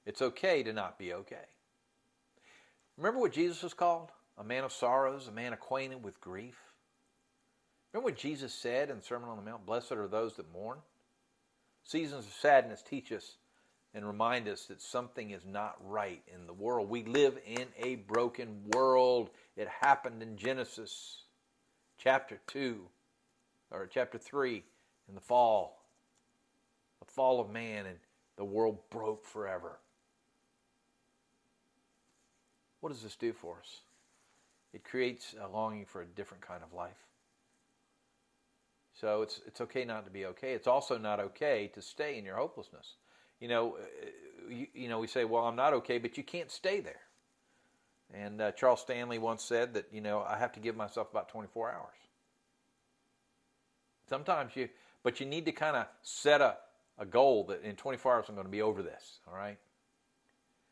It's 0.07 0.23
okay 0.23 0.63
to 0.63 0.73
not 0.73 0.99
be 0.99 1.13
okay. 1.13 1.47
Remember 2.97 3.21
what 3.21 3.33
Jesus 3.33 3.63
was 3.63 3.75
called? 3.75 4.11
A 4.39 4.45
man 4.45 4.65
of 4.65 4.73
sorrows, 4.73 5.29
a 5.29 5.33
man 5.33 5.53
acquainted 5.53 6.03
with 6.03 6.21
grief. 6.21 6.57
Remember 7.93 8.07
what 8.07 8.19
Jesus 8.19 8.55
said 8.55 8.91
in 8.91 8.97
the 8.97 9.03
Sermon 9.03 9.29
on 9.29 9.37
the 9.37 9.43
Mount? 9.43 9.67
Blessed 9.67 9.93
are 9.93 10.09
those 10.09 10.35
that 10.35 10.53
mourn. 10.53 10.79
Seasons 11.83 12.27
of 12.27 12.33
sadness 12.33 12.83
teach 12.83 13.11
us 13.13 13.37
and 13.95 14.07
remind 14.07 14.49
us 14.49 14.67
that 14.67 14.81
something 14.81 15.31
is 15.31 15.45
not 15.45 15.77
right 15.85 16.23
in 16.33 16.47
the 16.47 16.53
world. 16.53 16.89
We 16.89 17.05
live 17.05 17.39
in 17.45 17.67
a 17.77 17.97
broken 17.97 18.61
world. 18.75 19.31
It 19.57 19.69
happened 19.81 20.23
in 20.23 20.37
Genesis 20.37 21.25
chapter 21.99 22.41
2 22.47 22.81
or 23.71 23.89
chapter 23.93 24.19
3 24.19 24.63
in 25.09 25.15
the 25.15 25.21
fall. 25.21 25.83
The 27.01 27.11
fall 27.11 27.41
of 27.41 27.51
man 27.51 27.87
and 27.87 27.99
the 28.37 28.45
world 28.45 28.79
broke 28.91 29.27
forever. 29.27 29.79
What 32.81 32.91
does 32.91 33.03
this 33.03 33.17
do 33.17 33.33
for 33.33 33.59
us? 33.61 33.81
It 34.73 34.85
creates 34.85 35.35
a 35.41 35.49
longing 35.49 35.85
for 35.85 36.03
a 36.03 36.07
different 36.07 36.47
kind 36.47 36.63
of 36.63 36.73
life. 36.73 37.07
So 39.01 39.23
it's 39.23 39.41
it's 39.47 39.61
okay 39.63 39.85
not 39.85 40.05
to 40.05 40.11
be 40.11 40.27
okay. 40.27 40.53
It's 40.53 40.67
also 40.67 40.99
not 40.99 41.21
okay 41.21 41.71
to 41.75 41.83
stay 41.83 42.19
in 42.19 42.25
your 42.25 42.37
hopelessness. 42.37 42.97
You 43.41 43.49
know, 43.49 43.77
uh, 43.77 44.51
you, 44.51 44.67
you 44.75 44.89
know 44.89 44.99
we 44.99 45.07
say, 45.07 45.25
well, 45.25 45.47
I'm 45.47 45.57
not 45.57 45.73
okay, 45.75 45.99
but 45.99 46.17
you 46.19 46.23
can't 46.23 46.51
stay 46.51 46.81
there. 46.81 47.01
And 48.13 48.41
uh, 48.41 48.53
Charles 48.53 48.81
Stanley 48.81 49.19
once 49.19 49.43
said 49.43 49.75
that 49.75 49.87
you 49.93 50.01
know 50.01 50.23
I 50.23 50.39
have 50.39 50.53
to 50.53 50.61
give 50.61 50.77
myself 50.77 51.11
about 51.11 51.29
24 51.29 51.73
hours. 51.73 51.95
Sometimes 54.09 54.57
you, 54.57 54.69
but 55.03 55.21
you 55.21 55.27
need 55.27 55.47
to 55.47 55.53
kind 55.53 55.77
of 55.77 55.87
set 56.03 56.41
a, 56.41 56.57
a 56.99 57.07
goal 57.07 57.45
that 57.45 57.63
in 57.63 57.77
24 57.77 58.17
hours 58.17 58.25
I'm 58.29 58.35
going 58.35 58.47
to 58.47 58.51
be 58.51 58.63
over 58.63 58.83
this. 58.83 59.21
All 59.27 59.35
right. 59.35 59.57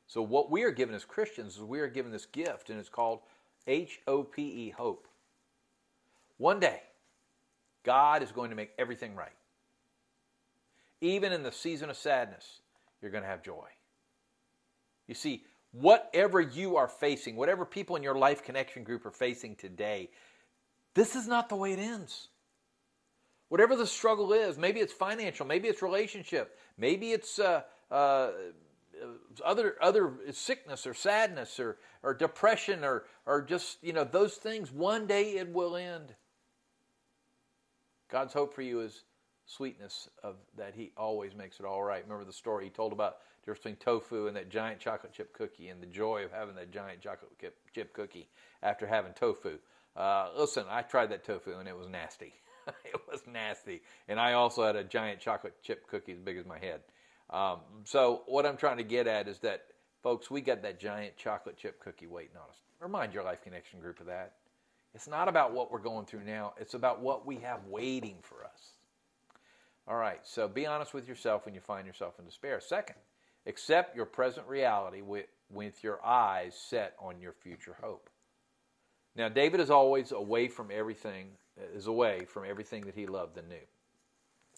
So 0.08 0.22
what 0.22 0.50
we 0.50 0.64
are 0.64 0.70
given 0.70 0.94
as 0.94 1.04
Christians 1.04 1.56
is 1.56 1.62
we 1.62 1.80
are 1.80 1.86
given 1.88 2.10
this 2.10 2.26
gift, 2.26 2.70
and 2.70 2.80
it's 2.80 2.88
called 2.88 3.20
H 3.66 4.00
O 4.06 4.24
P 4.24 4.42
E, 4.42 4.70
hope. 4.70 5.06
One 6.38 6.58
day, 6.58 6.80
God 7.84 8.22
is 8.22 8.32
going 8.32 8.50
to 8.50 8.56
make 8.56 8.70
everything 8.78 9.14
right. 9.14 9.32
Even 11.00 11.32
in 11.32 11.42
the 11.42 11.52
season 11.52 11.90
of 11.90 11.96
sadness, 11.96 12.60
you're 13.00 13.10
going 13.10 13.22
to 13.22 13.28
have 13.28 13.42
joy. 13.42 13.68
You 15.06 15.14
see, 15.14 15.44
whatever 15.72 16.40
you 16.40 16.76
are 16.76 16.88
facing, 16.88 17.36
whatever 17.36 17.64
people 17.64 17.96
in 17.96 18.02
your 18.02 18.16
life 18.16 18.42
connection 18.42 18.84
group 18.84 19.04
are 19.04 19.10
facing 19.10 19.56
today, 19.56 20.10
this 20.94 21.16
is 21.16 21.28
not 21.28 21.48
the 21.50 21.56
way 21.56 21.72
it 21.74 21.78
ends. 21.78 22.28
Whatever 23.48 23.76
the 23.76 23.86
struggle 23.86 24.32
is, 24.32 24.58
maybe 24.58 24.80
it's 24.80 24.92
financial, 24.92 25.46
maybe 25.46 25.68
it's 25.68 25.82
relationship, 25.82 26.58
maybe 26.76 27.12
it's 27.12 27.38
uh, 27.38 27.62
uh, 27.90 28.30
other 29.44 29.76
other 29.80 30.14
sickness 30.32 30.86
or 30.86 30.94
sadness 30.94 31.58
or, 31.60 31.78
or 32.02 32.14
depression 32.14 32.84
or 32.84 33.04
or 33.26 33.42
just 33.42 33.78
you 33.82 33.92
know 33.92 34.04
those 34.04 34.34
things. 34.34 34.72
One 34.72 35.06
day 35.06 35.32
it 35.32 35.52
will 35.52 35.76
end. 35.76 36.14
God's 38.10 38.32
hope 38.32 38.54
for 38.54 38.62
you 38.62 38.80
is 38.80 39.04
sweetness 39.46 40.08
of 40.22 40.36
that 40.56 40.74
He 40.74 40.92
always 40.96 41.34
makes 41.34 41.60
it 41.60 41.66
all 41.66 41.82
right. 41.82 42.02
Remember 42.02 42.24
the 42.24 42.32
story 42.32 42.64
He 42.64 42.70
told 42.70 42.92
about 42.92 43.18
the 43.44 43.52
difference 43.52 43.58
between 43.60 43.76
tofu 43.76 44.26
and 44.26 44.36
that 44.36 44.50
giant 44.50 44.80
chocolate 44.80 45.12
chip 45.12 45.32
cookie, 45.32 45.68
and 45.68 45.82
the 45.82 45.86
joy 45.86 46.24
of 46.24 46.32
having 46.32 46.54
that 46.56 46.70
giant 46.70 47.00
chocolate 47.00 47.30
chip 47.74 47.92
cookie 47.92 48.28
after 48.62 48.86
having 48.86 49.12
tofu. 49.14 49.58
Uh, 49.96 50.28
listen, 50.36 50.64
I 50.70 50.82
tried 50.82 51.10
that 51.10 51.24
tofu 51.24 51.58
and 51.58 51.68
it 51.68 51.76
was 51.76 51.88
nasty. 51.88 52.34
it 52.84 53.00
was 53.10 53.22
nasty, 53.26 53.82
and 54.08 54.20
I 54.20 54.34
also 54.34 54.64
had 54.64 54.76
a 54.76 54.84
giant 54.84 55.20
chocolate 55.20 55.54
chip 55.62 55.88
cookie 55.88 56.12
as 56.12 56.18
big 56.18 56.36
as 56.36 56.46
my 56.46 56.58
head. 56.58 56.80
Um, 57.30 57.58
so 57.84 58.22
what 58.26 58.46
I'm 58.46 58.56
trying 58.56 58.78
to 58.78 58.84
get 58.84 59.06
at 59.06 59.28
is 59.28 59.38
that, 59.40 59.64
folks, 60.02 60.30
we 60.30 60.40
got 60.40 60.62
that 60.62 60.80
giant 60.80 61.16
chocolate 61.16 61.56
chip 61.56 61.80
cookie 61.80 62.06
waiting 62.06 62.36
on 62.36 62.48
us. 62.48 62.56
Remind 62.80 63.12
your 63.12 63.24
Life 63.24 63.42
Connection 63.42 63.80
group 63.80 64.00
of 64.00 64.06
that. 64.06 64.34
It's 64.94 65.08
not 65.08 65.28
about 65.28 65.52
what 65.52 65.70
we're 65.70 65.78
going 65.80 66.06
through 66.06 66.24
now. 66.24 66.54
It's 66.58 66.74
about 66.74 67.00
what 67.00 67.26
we 67.26 67.36
have 67.36 67.64
waiting 67.66 68.16
for 68.22 68.44
us. 68.44 68.72
All 69.86 69.96
right, 69.96 70.20
so 70.22 70.48
be 70.48 70.66
honest 70.66 70.92
with 70.92 71.08
yourself 71.08 71.44
when 71.44 71.54
you 71.54 71.60
find 71.60 71.86
yourself 71.86 72.18
in 72.18 72.24
despair. 72.24 72.60
Second, 72.60 72.96
accept 73.46 73.96
your 73.96 74.04
present 74.04 74.46
reality 74.46 75.00
with, 75.00 75.26
with 75.50 75.82
your 75.82 76.04
eyes 76.04 76.54
set 76.54 76.94
on 76.98 77.20
your 77.20 77.32
future 77.32 77.76
hope. 77.80 78.10
Now, 79.16 79.28
David 79.28 79.60
is 79.60 79.70
always 79.70 80.12
away 80.12 80.48
from 80.48 80.68
everything, 80.70 81.28
is 81.74 81.86
away 81.86 82.26
from 82.26 82.44
everything 82.48 82.84
that 82.84 82.94
he 82.94 83.06
loved 83.06 83.36
and 83.38 83.48
knew. 83.48 83.56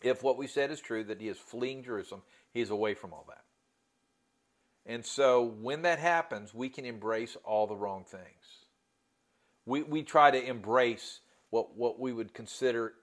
If 0.03 0.23
what 0.23 0.37
we 0.37 0.47
said 0.47 0.71
is 0.71 0.81
true, 0.81 1.05
that 1.05 1.21
he 1.21 1.29
is 1.29 1.39
fleeing 1.39 1.85
Jerusalem, 1.85 2.23
he's 2.53 2.71
away 2.71 2.95
from 2.95 3.13
all 3.13 3.25
that. 3.29 3.45
And 4.87 5.05
so 5.05 5.43
when 5.43 5.83
that 5.83 5.99
happens, 5.99 6.55
we 6.55 6.69
can 6.69 6.85
embrace 6.85 7.37
all 7.45 7.67
the 7.67 7.77
wrong 7.77 8.05
things. 8.05 8.65
We, 9.67 9.83
we 9.83 10.03
try 10.03 10.31
to 10.31 10.43
embrace 10.43 11.21
what, 11.51 11.77
what 11.77 12.01
we 12.01 12.13
would 12.13 12.33
consider 12.33 12.95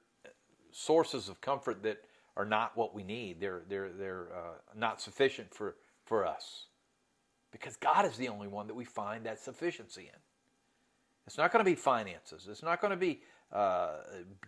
sources 0.72 1.30
of 1.30 1.40
comfort 1.40 1.84
that 1.84 2.00
are 2.36 2.46
not 2.46 2.76
what 2.76 2.94
we 2.94 3.04
need. 3.04 3.40
They're, 3.40 3.62
they're, 3.68 3.90
they're 3.92 4.28
uh, 4.34 4.54
not 4.76 5.02
sufficient 5.02 5.54
for, 5.54 5.76
for 6.06 6.26
us. 6.26 6.66
Because 7.52 7.76
God 7.78 8.06
is 8.06 8.18
the 8.18 8.28
only 8.30 8.48
one 8.48 8.68
that 8.68 8.76
we 8.76 8.86
find 8.86 9.26
that 9.26 9.40
sufficiency 9.40 10.02
in. 10.02 10.20
It's 11.26 11.38
not 11.38 11.52
going 11.52 11.64
to 11.64 11.70
be 11.70 11.76
finances. 11.76 12.48
It's 12.50 12.64
not 12.64 12.80
going 12.82 12.92
to 12.92 12.98
be 12.98 13.22
uh, 13.52 13.98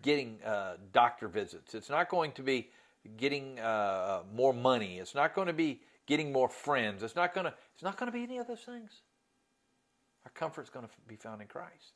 getting 0.01 0.39
uh, 0.43 0.73
doctor 0.93 1.27
visits. 1.27 1.73
It's 1.73 1.89
not 1.89 2.09
going 2.09 2.31
to 2.33 2.43
be 2.43 2.69
getting 3.17 3.59
uh, 3.59 4.21
more 4.33 4.53
money. 4.53 4.99
It's 4.99 5.15
not 5.15 5.35
going 5.35 5.47
to 5.47 5.53
be 5.53 5.81
getting 6.05 6.31
more 6.31 6.49
friends. 6.49 7.03
It's 7.03 7.15
not 7.15 7.33
going 7.33 7.45
to. 7.45 7.53
It's 7.73 7.83
not 7.83 7.97
going 7.97 8.11
to 8.11 8.17
be 8.17 8.23
any 8.23 8.37
of 8.37 8.47
those 8.47 8.61
things. 8.61 8.91
Our 10.25 10.31
comfort 10.31 10.63
is 10.63 10.69
going 10.69 10.85
to 10.85 10.91
be 11.07 11.15
found 11.15 11.41
in 11.41 11.47
Christ. 11.47 11.93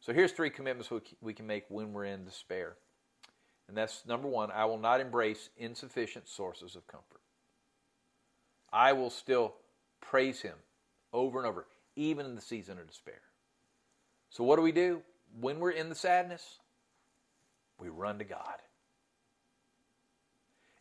So 0.00 0.12
here's 0.12 0.32
three 0.32 0.50
commitments 0.50 0.90
we 1.20 1.34
can 1.34 1.46
make 1.46 1.64
when 1.68 1.92
we're 1.92 2.04
in 2.04 2.24
despair. 2.24 2.76
And 3.68 3.76
that's 3.76 4.04
number 4.06 4.28
one, 4.28 4.50
I 4.50 4.64
will 4.66 4.78
not 4.78 5.00
embrace 5.00 5.50
insufficient 5.56 6.28
sources 6.28 6.76
of 6.76 6.86
comfort. 6.86 7.20
I 8.72 8.92
will 8.92 9.10
still 9.10 9.54
praise 10.00 10.40
Him 10.40 10.54
over 11.12 11.38
and 11.38 11.46
over, 11.46 11.66
even 11.96 12.26
in 12.26 12.34
the 12.34 12.40
season 12.40 12.78
of 12.78 12.86
despair. 12.86 13.20
So, 14.30 14.44
what 14.44 14.56
do 14.56 14.62
we 14.62 14.72
do? 14.72 15.02
When 15.40 15.58
we're 15.58 15.70
in 15.70 15.88
the 15.88 15.94
sadness, 15.94 16.58
we 17.78 17.88
run 17.88 18.18
to 18.18 18.24
God. 18.24 18.56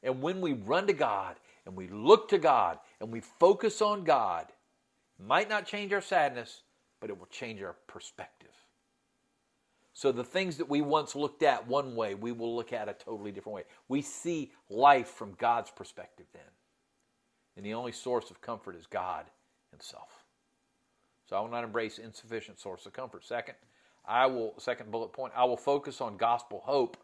And 0.05 0.21
when 0.21 0.39
we 0.39 0.53
run 0.53 0.87
to 0.87 0.93
God 0.93 1.35
and 1.65 1.75
we 1.75 1.87
look 1.87 2.29
to 2.29 2.37
God 2.37 2.77
and 3.01 3.11
we 3.11 3.19
focus 3.19 3.81
on 3.81 4.03
God, 4.03 4.45
might 5.19 5.49
not 5.49 5.65
change 5.65 5.91
our 5.91 6.01
sadness, 6.01 6.61
but 7.01 7.09
it 7.09 7.19
will 7.19 7.25
change 7.27 7.61
our 7.61 7.75
perspective. 7.87 8.51
So 9.93 10.11
the 10.11 10.23
things 10.23 10.57
that 10.57 10.69
we 10.69 10.81
once 10.81 11.15
looked 11.15 11.41
at 11.41 11.67
one 11.67 11.95
way, 11.95 12.15
we 12.15 12.31
will 12.31 12.55
look 12.55 12.71
at 12.71 12.89
a 12.89 12.93
totally 12.93 13.31
different 13.31 13.55
way. 13.55 13.63
We 13.87 14.01
see 14.01 14.51
life 14.69 15.07
from 15.07 15.33
God's 15.39 15.71
perspective 15.71 16.27
then. 16.33 16.43
And 17.57 17.65
the 17.65 17.73
only 17.73 17.93
source 17.93 18.29
of 18.29 18.41
comfort 18.41 18.75
is 18.75 18.85
God 18.85 19.25
Himself. 19.71 20.25
So 21.29 21.35
I 21.35 21.39
will 21.39 21.49
not 21.49 21.63
embrace 21.63 21.97
insufficient 21.97 22.59
source 22.59 22.85
of 22.85 22.93
comfort. 22.93 23.25
Second, 23.25 23.55
I 24.05 24.27
will 24.27 24.53
second 24.57 24.91
bullet 24.91 25.13
point, 25.13 25.33
I 25.35 25.45
will 25.45 25.57
focus 25.57 26.01
on 26.01 26.17
gospel 26.17 26.61
hope 26.63 26.97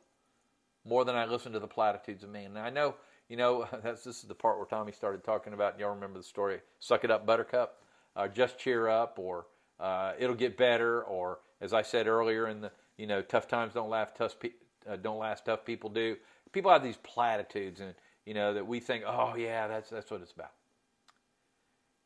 more 0.86 1.06
than 1.06 1.16
I 1.16 1.26
listen 1.26 1.52
to 1.54 1.60
the 1.60 1.68
platitudes 1.68 2.24
of 2.24 2.30
man. 2.30 2.54
Now 2.54 2.64
I 2.64 2.70
know, 2.70 2.96
you 3.30 3.38
know, 3.38 3.68
that's 3.84 4.04
this 4.04 4.18
is 4.18 4.24
the 4.24 4.36
part 4.36 4.58
where 4.58 4.66
Tommy 4.66 4.92
started 4.92 5.24
talking 5.24 5.54
about. 5.54 5.80
Y'all 5.80 5.94
remember 5.94 6.20
the 6.20 6.24
story? 6.24 6.60
Suck 6.80 7.04
it 7.04 7.12
up, 7.12 7.26
Buttercup, 7.26 7.78
or 8.16 8.28
just 8.28 8.58
cheer 8.58 8.88
up, 8.88 9.18
or 9.20 9.46
uh, 9.80 10.14
it'll 10.20 10.36
get 10.36 10.58
better, 10.58 11.04
or 11.04 11.40
as 11.60 11.74
I 11.74 11.82
said 11.82 12.08
earlier 12.08 12.48
in 12.48 12.62
the, 12.62 12.72
you 12.98 13.08
know, 13.08 13.22
tough 13.22 13.48
times 13.48 13.74
don't 13.74 13.90
last, 13.90 14.16
tough 14.16 14.40
pe- 14.40 14.52
uh, 14.90 14.96
don't 14.96 15.20
last, 15.20 15.46
tough 15.46 15.66
people 15.66 15.90
do. 15.90 16.18
People 16.52 16.72
have 16.72 16.84
these 16.84 16.98
platitudes, 16.98 17.80
and 17.80 17.94
you 18.26 18.34
know 18.34 18.54
that 18.54 18.68
we 18.68 18.80
think, 18.80 19.04
oh 19.08 19.36
yeah, 19.36 19.68
that's 19.68 19.90
that's 19.90 20.12
what 20.12 20.22
it's 20.22 20.32
about. 20.32 20.52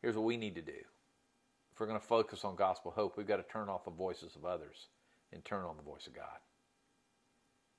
Here's 0.02 0.16
what 0.16 0.26
we 0.26 0.38
need 0.38 0.56
to 0.56 0.62
do. 0.62 0.72
If 0.72 1.80
we're 1.80 1.88
going 1.88 2.00
to 2.00 2.06
focus 2.06 2.46
on 2.46 2.56
gospel 2.56 2.92
hope, 2.92 3.18
we've 3.18 3.28
got 3.28 3.38
to 3.38 3.52
turn 3.52 3.68
off 3.68 3.84
the 3.84 3.92
voices 3.92 4.36
of 4.36 4.46
others 4.46 4.88
and 5.34 5.44
turn 5.44 5.66
on 5.66 5.76
the 5.76 5.84
voice 5.84 6.08
of 6.08 6.14
God. 6.14 6.40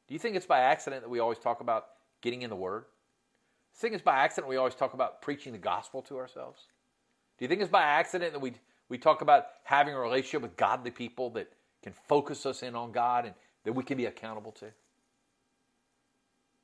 Do 0.08 0.14
you 0.14 0.18
think 0.18 0.36
it's 0.36 0.46
by 0.46 0.60
accident 0.60 1.02
that 1.02 1.08
we 1.08 1.18
always 1.18 1.38
talk 1.38 1.60
about 1.60 1.86
getting 2.20 2.42
in 2.42 2.50
the 2.50 2.56
Word? 2.56 2.82
Do 2.82 3.78
you 3.78 3.80
think 3.80 3.94
it's 3.94 4.04
by 4.04 4.16
accident 4.16 4.48
we 4.48 4.56
always 4.56 4.74
talk 4.74 4.94
about 4.94 5.20
preaching 5.20 5.52
the 5.52 5.58
gospel 5.58 6.02
to 6.02 6.16
ourselves? 6.16 6.62
Do 7.38 7.44
you 7.44 7.48
think 7.48 7.60
it's 7.60 7.70
by 7.70 7.82
accident 7.82 8.32
that 8.32 8.40
we, 8.40 8.54
we 8.88 8.98
talk 8.98 9.20
about 9.20 9.46
having 9.64 9.94
a 9.94 10.00
relationship 10.00 10.42
with 10.42 10.56
godly 10.56 10.90
people 10.90 11.30
that 11.30 11.52
can 11.82 11.92
focus 12.08 12.46
us 12.46 12.62
in 12.62 12.74
on 12.74 12.92
God 12.92 13.26
and 13.26 13.34
that 13.64 13.72
we 13.72 13.84
can 13.84 13.96
be 13.96 14.06
accountable 14.06 14.52
to? 14.52 14.66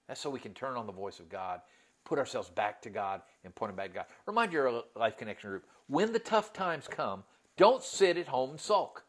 That's 0.09 0.21
so 0.21 0.31
we 0.31 0.41
can 0.41 0.55
turn 0.55 0.77
on 0.77 0.87
the 0.87 0.93
voice 0.93 1.21
of 1.21 1.29
God, 1.29 1.61
put 2.05 2.19
ourselves 2.19 2.49
back 2.49 2.81
to 2.83 2.91
God, 2.91 3.23
and 3.45 3.55
point 3.55 3.71
them 3.71 3.77
back 3.77 3.89
to 3.89 3.95
God. 3.95 4.07
Remind 4.27 4.53
your 4.53 4.83
Life 4.97 5.17
Connection 5.17 5.51
group 5.51 5.67
when 5.89 6.13
the 6.13 6.19
tough 6.19 6.53
times 6.53 6.89
come, 6.89 7.25
don't 7.57 7.83
sit 7.83 8.17
at 8.17 8.29
home 8.29 8.51
and 8.51 8.61
sulk. 8.61 9.05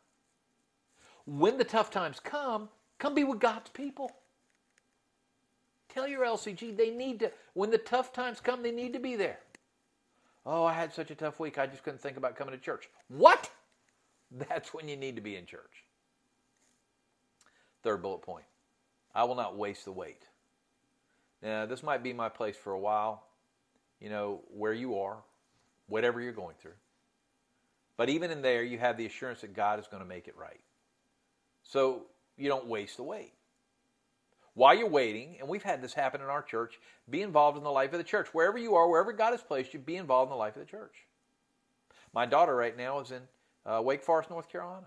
When 1.26 1.58
the 1.58 1.64
tough 1.64 1.90
times 1.90 2.20
come, 2.20 2.68
come 3.00 3.16
be 3.16 3.24
with 3.24 3.40
God's 3.40 3.70
people. 3.70 4.12
Tell 5.94 6.08
your 6.08 6.26
LCG 6.26 6.76
they 6.76 6.90
need 6.90 7.20
to, 7.20 7.32
when 7.54 7.70
the 7.70 7.78
tough 7.78 8.14
times 8.14 8.40
come, 8.40 8.64
they 8.64 8.72
need 8.72 8.94
to 8.94 9.00
be 9.00 9.16
there. 9.16 9.40
Oh, 10.46 10.66
I 10.66 10.74
had 10.74 10.94
such 10.94 11.12
a 11.12 11.16
tough 11.16 11.40
week, 11.40 11.58
I 11.58 11.68
just 11.68 11.84
couldn't 11.84 12.02
think 12.02 12.18
about 12.18 12.36
coming 12.36 12.54
to 12.54 12.60
church. 12.60 12.90
What? 13.08 13.50
That's 14.32 14.74
when 14.74 14.88
you 14.88 14.96
need 14.96 15.16
to 15.16 15.22
be 15.22 15.36
in 15.36 15.46
church. 15.46 15.84
Third 17.84 18.02
bullet 18.02 18.22
point 18.22 18.46
I 19.14 19.26
will 19.26 19.36
not 19.36 19.58
waste 19.58 19.86
the 19.86 19.92
wait. 19.92 20.24
Now, 21.42 21.66
this 21.66 21.84
might 21.84 22.02
be 22.02 22.14
my 22.14 22.30
place 22.30 22.56
for 22.56 22.72
a 22.72 22.80
while, 22.80 23.24
you 24.00 24.10
know, 24.10 24.42
where 24.50 24.74
you 24.74 25.00
are, 25.00 25.18
whatever 25.88 26.22
you're 26.22 26.32
going 26.32 26.56
through. 26.60 26.72
But 27.98 28.10
even 28.10 28.32
in 28.32 28.42
there, 28.42 28.64
you 28.64 28.80
have 28.80 28.98
the 28.98 29.06
assurance 29.06 29.42
that 29.42 29.54
God 29.54 29.80
is 29.80 29.88
going 29.88 30.02
to 30.02 30.08
make 30.08 30.28
it 30.28 30.36
right. 30.38 30.62
So 31.64 32.04
you 32.38 32.48
don't 32.50 32.66
waste 32.66 32.98
the 32.98 33.04
wait. 33.04 33.34
While 34.56 34.76
you're 34.76 34.90
waiting, 34.90 35.38
and 35.40 35.48
we've 35.48 35.64
had 35.64 35.82
this 35.82 35.94
happen 35.94 36.22
in 36.22 36.28
our 36.28 36.44
church, 36.44 36.80
be 37.10 37.22
involved 37.22 37.58
in 37.58 37.64
the 37.64 37.72
life 37.72 37.92
of 37.92 37.98
the 37.98 38.04
church. 38.04 38.28
Wherever 38.34 38.58
you 38.58 38.76
are, 38.76 38.88
wherever 38.88 39.12
God 39.12 39.32
has 39.32 39.42
placed 39.42 39.74
you, 39.74 39.80
be 39.80 39.96
involved 39.96 40.30
in 40.30 40.34
the 40.34 40.38
life 40.38 40.56
of 40.56 40.60
the 40.62 40.70
church. 40.70 41.08
My 42.14 42.28
daughter 42.28 42.56
right 42.56 42.78
now 42.78 43.00
is 43.00 43.12
in 43.12 43.22
uh, 43.66 43.82
Wake 43.82 44.04
Forest, 44.04 44.30
North 44.30 44.50
Carolina. 44.52 44.86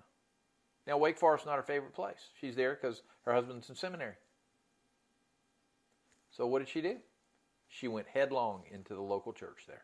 Now, 0.86 0.98
Wake 0.98 1.18
Forest 1.18 1.42
is 1.42 1.46
not 1.46 1.56
her 1.56 1.62
favorite 1.62 1.94
place. 1.94 2.28
She's 2.40 2.54
there 2.54 2.78
because 2.80 3.02
her 3.24 3.34
husband's 3.34 3.68
in 3.68 3.74
seminary. 3.74 4.14
So, 6.30 6.46
what 6.46 6.60
did 6.60 6.68
she 6.68 6.80
do? 6.80 6.98
She 7.68 7.88
went 7.88 8.06
headlong 8.06 8.62
into 8.70 8.94
the 8.94 9.00
local 9.00 9.32
church 9.32 9.64
there. 9.66 9.82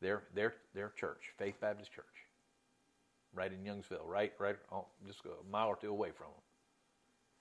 Their, 0.00 0.24
their, 0.34 0.54
their 0.74 0.92
church, 0.96 1.30
Faith 1.38 1.60
Baptist 1.60 1.92
Church, 1.92 2.04
right 3.32 3.52
in 3.52 3.60
Youngsville, 3.60 4.04
right, 4.04 4.32
right, 4.40 4.56
oh, 4.72 4.86
just 5.06 5.20
a 5.24 5.50
mile 5.50 5.68
or 5.68 5.76
two 5.76 5.90
away 5.90 6.10
from 6.10 6.26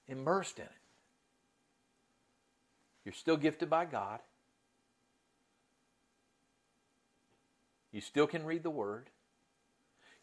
them. 0.07 0.19
Immersed 0.19 0.59
in 0.59 0.65
it. 0.65 0.80
You're 3.05 3.13
still 3.13 3.37
gifted 3.37 3.69
by 3.69 3.85
God. 3.85 4.19
You 7.91 8.01
still 8.01 8.27
can 8.27 8.45
read 8.45 8.63
the 8.63 8.69
Word. 8.69 9.09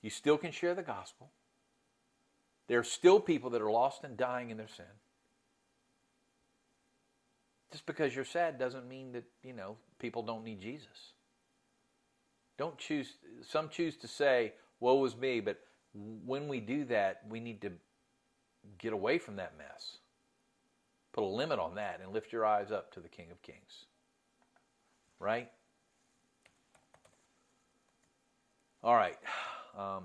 You 0.00 0.10
still 0.10 0.38
can 0.38 0.52
share 0.52 0.74
the 0.74 0.82
gospel. 0.82 1.30
There 2.68 2.78
are 2.78 2.84
still 2.84 3.18
people 3.18 3.50
that 3.50 3.62
are 3.62 3.70
lost 3.70 4.04
and 4.04 4.16
dying 4.16 4.50
in 4.50 4.56
their 4.56 4.68
sin. 4.68 4.86
Just 7.72 7.84
because 7.84 8.14
you're 8.14 8.24
sad 8.24 8.58
doesn't 8.58 8.88
mean 8.88 9.12
that, 9.12 9.24
you 9.42 9.52
know, 9.52 9.76
people 9.98 10.22
don't 10.22 10.44
need 10.44 10.60
Jesus. 10.60 11.12
Don't 12.56 12.78
choose, 12.78 13.14
some 13.46 13.68
choose 13.68 13.96
to 13.96 14.08
say, 14.08 14.52
woe 14.80 15.04
is 15.04 15.16
me, 15.16 15.40
but 15.40 15.58
when 16.24 16.48
we 16.48 16.60
do 16.60 16.84
that, 16.86 17.22
we 17.28 17.40
need 17.40 17.60
to 17.62 17.72
get 18.78 18.92
away 18.92 19.18
from 19.18 19.36
that 19.36 19.56
mess. 19.58 19.98
Put 21.18 21.24
a 21.24 21.26
limit 21.26 21.58
on 21.58 21.74
that 21.74 21.98
and 22.00 22.12
lift 22.12 22.32
your 22.32 22.46
eyes 22.46 22.70
up 22.70 22.92
to 22.94 23.00
the 23.00 23.08
King 23.08 23.32
of 23.32 23.42
Kings. 23.42 23.86
Right? 25.18 25.50
All 28.84 28.94
right. 28.94 29.18
Um, 29.76 30.04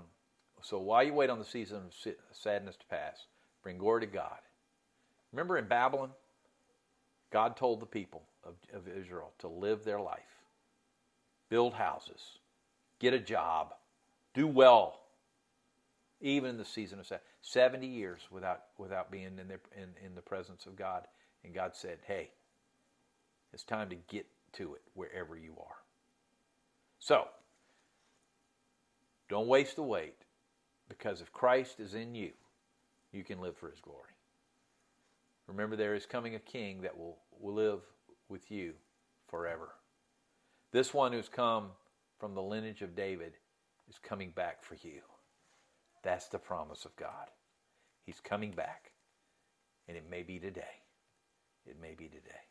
so 0.60 0.80
while 0.80 1.04
you 1.04 1.12
wait 1.12 1.30
on 1.30 1.38
the 1.38 1.44
season 1.44 1.76
of 1.76 2.14
sadness 2.32 2.74
to 2.78 2.86
pass, 2.86 3.26
bring 3.62 3.78
glory 3.78 4.00
to 4.00 4.08
God. 4.08 4.38
Remember 5.32 5.56
in 5.56 5.68
Babylon, 5.68 6.10
God 7.32 7.56
told 7.56 7.78
the 7.78 7.86
people 7.86 8.24
of, 8.42 8.54
of 8.72 8.88
Israel 8.88 9.34
to 9.38 9.46
live 9.46 9.84
their 9.84 10.00
life, 10.00 10.40
build 11.48 11.74
houses, 11.74 12.40
get 12.98 13.14
a 13.14 13.20
job, 13.20 13.72
do 14.34 14.48
well, 14.48 14.98
even 16.24 16.50
in 16.50 16.56
the 16.56 16.64
season 16.64 16.98
of 16.98 17.06
sadness. 17.06 17.28
70 17.42 17.86
years 17.86 18.20
without, 18.30 18.62
without 18.78 19.12
being 19.12 19.38
in, 19.38 19.46
their, 19.46 19.60
in, 19.76 19.90
in 20.04 20.14
the 20.14 20.22
presence 20.22 20.64
of 20.64 20.74
God. 20.74 21.06
And 21.44 21.54
God 21.54 21.76
said, 21.76 21.98
hey, 22.06 22.30
it's 23.52 23.62
time 23.62 23.90
to 23.90 23.96
get 24.08 24.26
to 24.54 24.74
it 24.74 24.80
wherever 24.94 25.36
you 25.36 25.54
are. 25.60 25.76
So, 26.98 27.28
don't 29.28 29.48
waste 29.48 29.76
the 29.76 29.82
wait 29.82 30.14
because 30.88 31.20
if 31.20 31.30
Christ 31.30 31.78
is 31.78 31.94
in 31.94 32.14
you, 32.14 32.30
you 33.12 33.22
can 33.22 33.40
live 33.40 33.56
for 33.58 33.70
his 33.70 33.80
glory. 33.80 34.00
Remember, 35.46 35.76
there 35.76 35.94
is 35.94 36.06
coming 36.06 36.34
a 36.34 36.40
king 36.40 36.80
that 36.80 36.96
will, 36.96 37.18
will 37.38 37.54
live 37.54 37.80
with 38.30 38.50
you 38.50 38.72
forever. 39.28 39.74
This 40.72 40.94
one 40.94 41.12
who's 41.12 41.28
come 41.28 41.66
from 42.18 42.34
the 42.34 42.42
lineage 42.42 42.80
of 42.80 42.96
David 42.96 43.34
is 43.90 43.98
coming 44.02 44.30
back 44.30 44.64
for 44.64 44.76
you. 44.82 45.02
That's 46.04 46.28
the 46.28 46.38
promise 46.38 46.84
of 46.84 46.94
God. 46.96 47.30
He's 48.04 48.20
coming 48.20 48.52
back. 48.52 48.92
And 49.88 49.96
it 49.96 50.04
may 50.08 50.22
be 50.22 50.38
today. 50.38 50.82
It 51.66 51.80
may 51.80 51.94
be 51.94 52.08
today. 52.08 52.44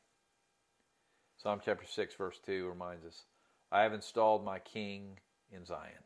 Psalm 1.37 1.61
chapter 1.63 1.85
6, 1.85 2.15
verse 2.15 2.39
2 2.45 2.67
reminds 2.67 3.05
us 3.05 3.25
I 3.71 3.81
have 3.81 3.93
installed 3.93 4.43
my 4.43 4.59
king 4.59 5.19
in 5.51 5.65
Zion. 5.65 6.03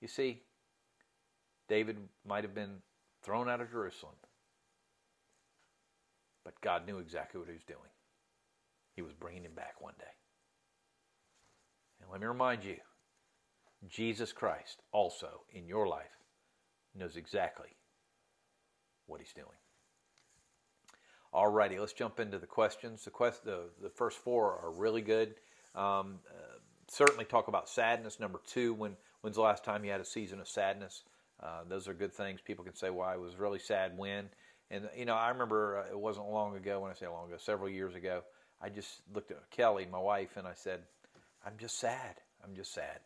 You 0.00 0.08
see, 0.08 0.42
David 1.68 1.98
might 2.26 2.44
have 2.44 2.54
been 2.54 2.76
thrown 3.22 3.48
out 3.48 3.60
of 3.60 3.70
Jerusalem, 3.70 4.14
but 6.44 6.60
God 6.60 6.86
knew 6.86 6.98
exactly 6.98 7.38
what 7.38 7.48
he 7.48 7.54
was 7.54 7.64
doing. 7.64 7.78
He 8.94 9.02
was 9.02 9.12
bringing 9.12 9.44
him 9.44 9.54
back 9.54 9.80
one 9.80 9.94
day. 9.98 10.04
And 12.00 12.10
let 12.10 12.20
me 12.20 12.26
remind 12.26 12.64
you 12.64 12.76
Jesus 13.88 14.32
Christ 14.32 14.82
also 14.92 15.42
in 15.52 15.66
your 15.66 15.86
life 15.86 16.17
knows 16.94 17.16
exactly 17.16 17.76
what 19.06 19.20
he's 19.20 19.32
doing. 19.32 19.46
Alrighty, 21.34 21.78
let's 21.78 21.92
jump 21.92 22.20
into 22.20 22.38
the 22.38 22.46
questions. 22.46 23.04
The, 23.04 23.10
quest, 23.10 23.44
the, 23.44 23.64
the 23.82 23.90
first 23.90 24.18
four 24.18 24.58
are 24.62 24.70
really 24.70 25.02
good. 25.02 25.34
Um, 25.74 26.20
uh, 26.30 26.58
certainly 26.88 27.24
talk 27.24 27.48
about 27.48 27.68
sadness. 27.68 28.18
Number 28.18 28.40
two, 28.46 28.74
when 28.74 28.96
when's 29.20 29.36
the 29.36 29.42
last 29.42 29.64
time 29.64 29.84
you 29.84 29.90
had 29.90 30.00
a 30.00 30.06
season 30.06 30.40
of 30.40 30.48
sadness? 30.48 31.02
Uh, 31.40 31.60
those 31.68 31.86
are 31.86 31.94
good 31.94 32.12
things. 32.12 32.40
People 32.40 32.64
can 32.64 32.74
say, 32.74 32.90
"Well, 32.90 33.06
I 33.06 33.16
was 33.16 33.36
really 33.36 33.58
sad 33.58 33.96
when." 33.96 34.30
And 34.70 34.88
you 34.96 35.04
know, 35.04 35.14
I 35.14 35.28
remember 35.28 35.78
uh, 35.78 35.90
it 35.90 35.98
wasn't 35.98 36.28
long 36.28 36.56
ago. 36.56 36.80
When 36.80 36.90
I 36.90 36.94
say 36.94 37.06
long 37.06 37.28
ago, 37.28 37.36
several 37.38 37.68
years 37.68 37.94
ago, 37.94 38.22
I 38.60 38.70
just 38.70 39.02
looked 39.14 39.30
at 39.30 39.50
Kelly, 39.50 39.86
my 39.90 39.98
wife, 39.98 40.36
and 40.36 40.46
I 40.46 40.54
said, 40.54 40.80
"I'm 41.44 41.58
just 41.58 41.78
sad. 41.78 42.16
I'm 42.42 42.56
just 42.56 42.72
sad." 42.72 43.00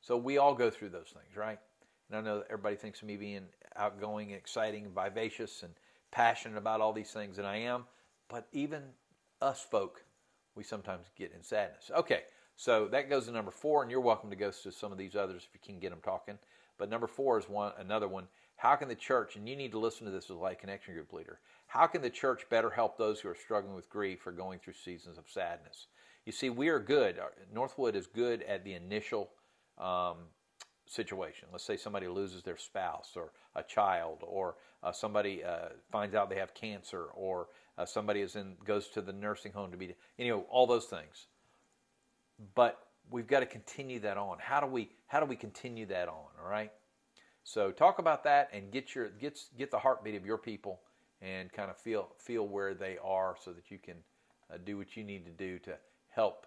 So 0.00 0.16
we 0.16 0.36
all 0.38 0.54
go 0.54 0.70
through 0.70 0.90
those 0.90 1.14
things, 1.14 1.36
right? 1.36 1.58
And 2.08 2.18
I 2.18 2.20
know 2.20 2.42
everybody 2.46 2.76
thinks 2.76 3.00
of 3.00 3.08
me 3.08 3.16
being 3.16 3.44
outgoing, 3.76 4.30
exciting, 4.30 4.88
vivacious, 4.94 5.62
and 5.62 5.72
passionate 6.10 6.58
about 6.58 6.80
all 6.80 6.92
these 6.92 7.10
things, 7.10 7.38
and 7.38 7.46
I 7.46 7.56
am. 7.56 7.84
But 8.28 8.46
even 8.52 8.82
us 9.40 9.66
folk, 9.68 10.04
we 10.54 10.62
sometimes 10.62 11.06
get 11.16 11.32
in 11.34 11.42
sadness. 11.42 11.90
Okay, 11.96 12.22
so 12.56 12.86
that 12.88 13.10
goes 13.10 13.26
to 13.26 13.32
number 13.32 13.50
four, 13.50 13.82
and 13.82 13.90
you're 13.90 14.00
welcome 14.00 14.30
to 14.30 14.36
go 14.36 14.50
to 14.50 14.72
some 14.72 14.92
of 14.92 14.98
these 14.98 15.16
others 15.16 15.42
if 15.48 15.54
you 15.54 15.60
can 15.64 15.80
get 15.80 15.90
them 15.90 16.00
talking. 16.02 16.38
But 16.78 16.90
number 16.90 17.06
four 17.06 17.38
is 17.38 17.48
one 17.48 17.72
another 17.78 18.08
one. 18.08 18.28
How 18.56 18.76
can 18.76 18.88
the 18.88 18.94
church, 18.94 19.36
and 19.36 19.48
you 19.48 19.56
need 19.56 19.72
to 19.72 19.78
listen 19.78 20.06
to 20.06 20.12
this 20.12 20.24
as 20.24 20.30
a 20.30 20.34
Life 20.34 20.58
Connection 20.58 20.94
Group 20.94 21.12
leader, 21.12 21.40
how 21.66 21.86
can 21.86 22.02
the 22.02 22.10
church 22.10 22.48
better 22.48 22.70
help 22.70 22.96
those 22.96 23.20
who 23.20 23.28
are 23.28 23.34
struggling 23.34 23.74
with 23.74 23.90
grief 23.90 24.26
or 24.26 24.32
going 24.32 24.58
through 24.58 24.74
seasons 24.74 25.18
of 25.18 25.28
sadness? 25.28 25.88
You 26.24 26.32
see, 26.32 26.50
we 26.50 26.68
are 26.68 26.78
good. 26.78 27.18
Northwood 27.52 27.96
is 27.96 28.06
good 28.06 28.42
at 28.42 28.64
the 28.64 28.74
initial 28.74 29.30
um, 29.76 30.16
situation. 30.86 31.48
Let's 31.52 31.64
say 31.64 31.76
somebody 31.76 32.08
loses 32.08 32.42
their 32.42 32.56
spouse 32.56 33.12
or 33.16 33.32
a 33.54 33.62
child, 33.62 34.18
or 34.22 34.56
uh, 34.82 34.92
somebody 34.92 35.42
uh, 35.44 35.68
finds 35.90 36.14
out 36.14 36.30
they 36.30 36.36
have 36.36 36.54
cancer, 36.54 37.04
or 37.14 37.48
uh, 37.78 37.84
somebody 37.84 38.20
is 38.20 38.36
in 38.36 38.54
goes 38.64 38.88
to 38.88 39.00
the 39.00 39.12
nursing 39.12 39.52
home 39.52 39.70
to 39.70 39.76
be, 39.76 39.94
you 40.18 40.28
know, 40.28 40.44
all 40.50 40.66
those 40.66 40.86
things. 40.86 41.26
But 42.54 42.78
we've 43.10 43.26
got 43.26 43.40
to 43.40 43.46
continue 43.46 44.00
that 44.00 44.16
on. 44.16 44.38
How 44.40 44.60
do 44.60 44.66
we 44.66 44.90
how 45.06 45.20
do 45.20 45.26
we 45.26 45.36
continue 45.36 45.86
that 45.86 46.08
on? 46.08 46.26
All 46.42 46.50
right. 46.50 46.72
So 47.44 47.70
talk 47.70 47.98
about 47.98 48.24
that 48.24 48.50
and 48.52 48.70
get 48.70 48.94
your 48.94 49.10
get 49.10 49.38
get 49.56 49.70
the 49.70 49.78
heartbeat 49.78 50.14
of 50.14 50.24
your 50.24 50.38
people 50.38 50.80
and 51.20 51.52
kind 51.52 51.70
of 51.70 51.76
feel 51.76 52.08
feel 52.18 52.46
where 52.46 52.74
they 52.74 52.98
are 53.02 53.36
so 53.42 53.52
that 53.52 53.70
you 53.70 53.78
can 53.78 53.96
uh, 54.52 54.58
do 54.64 54.76
what 54.76 54.96
you 54.96 55.04
need 55.04 55.24
to 55.26 55.32
do 55.32 55.58
to 55.60 55.76
help 56.08 56.46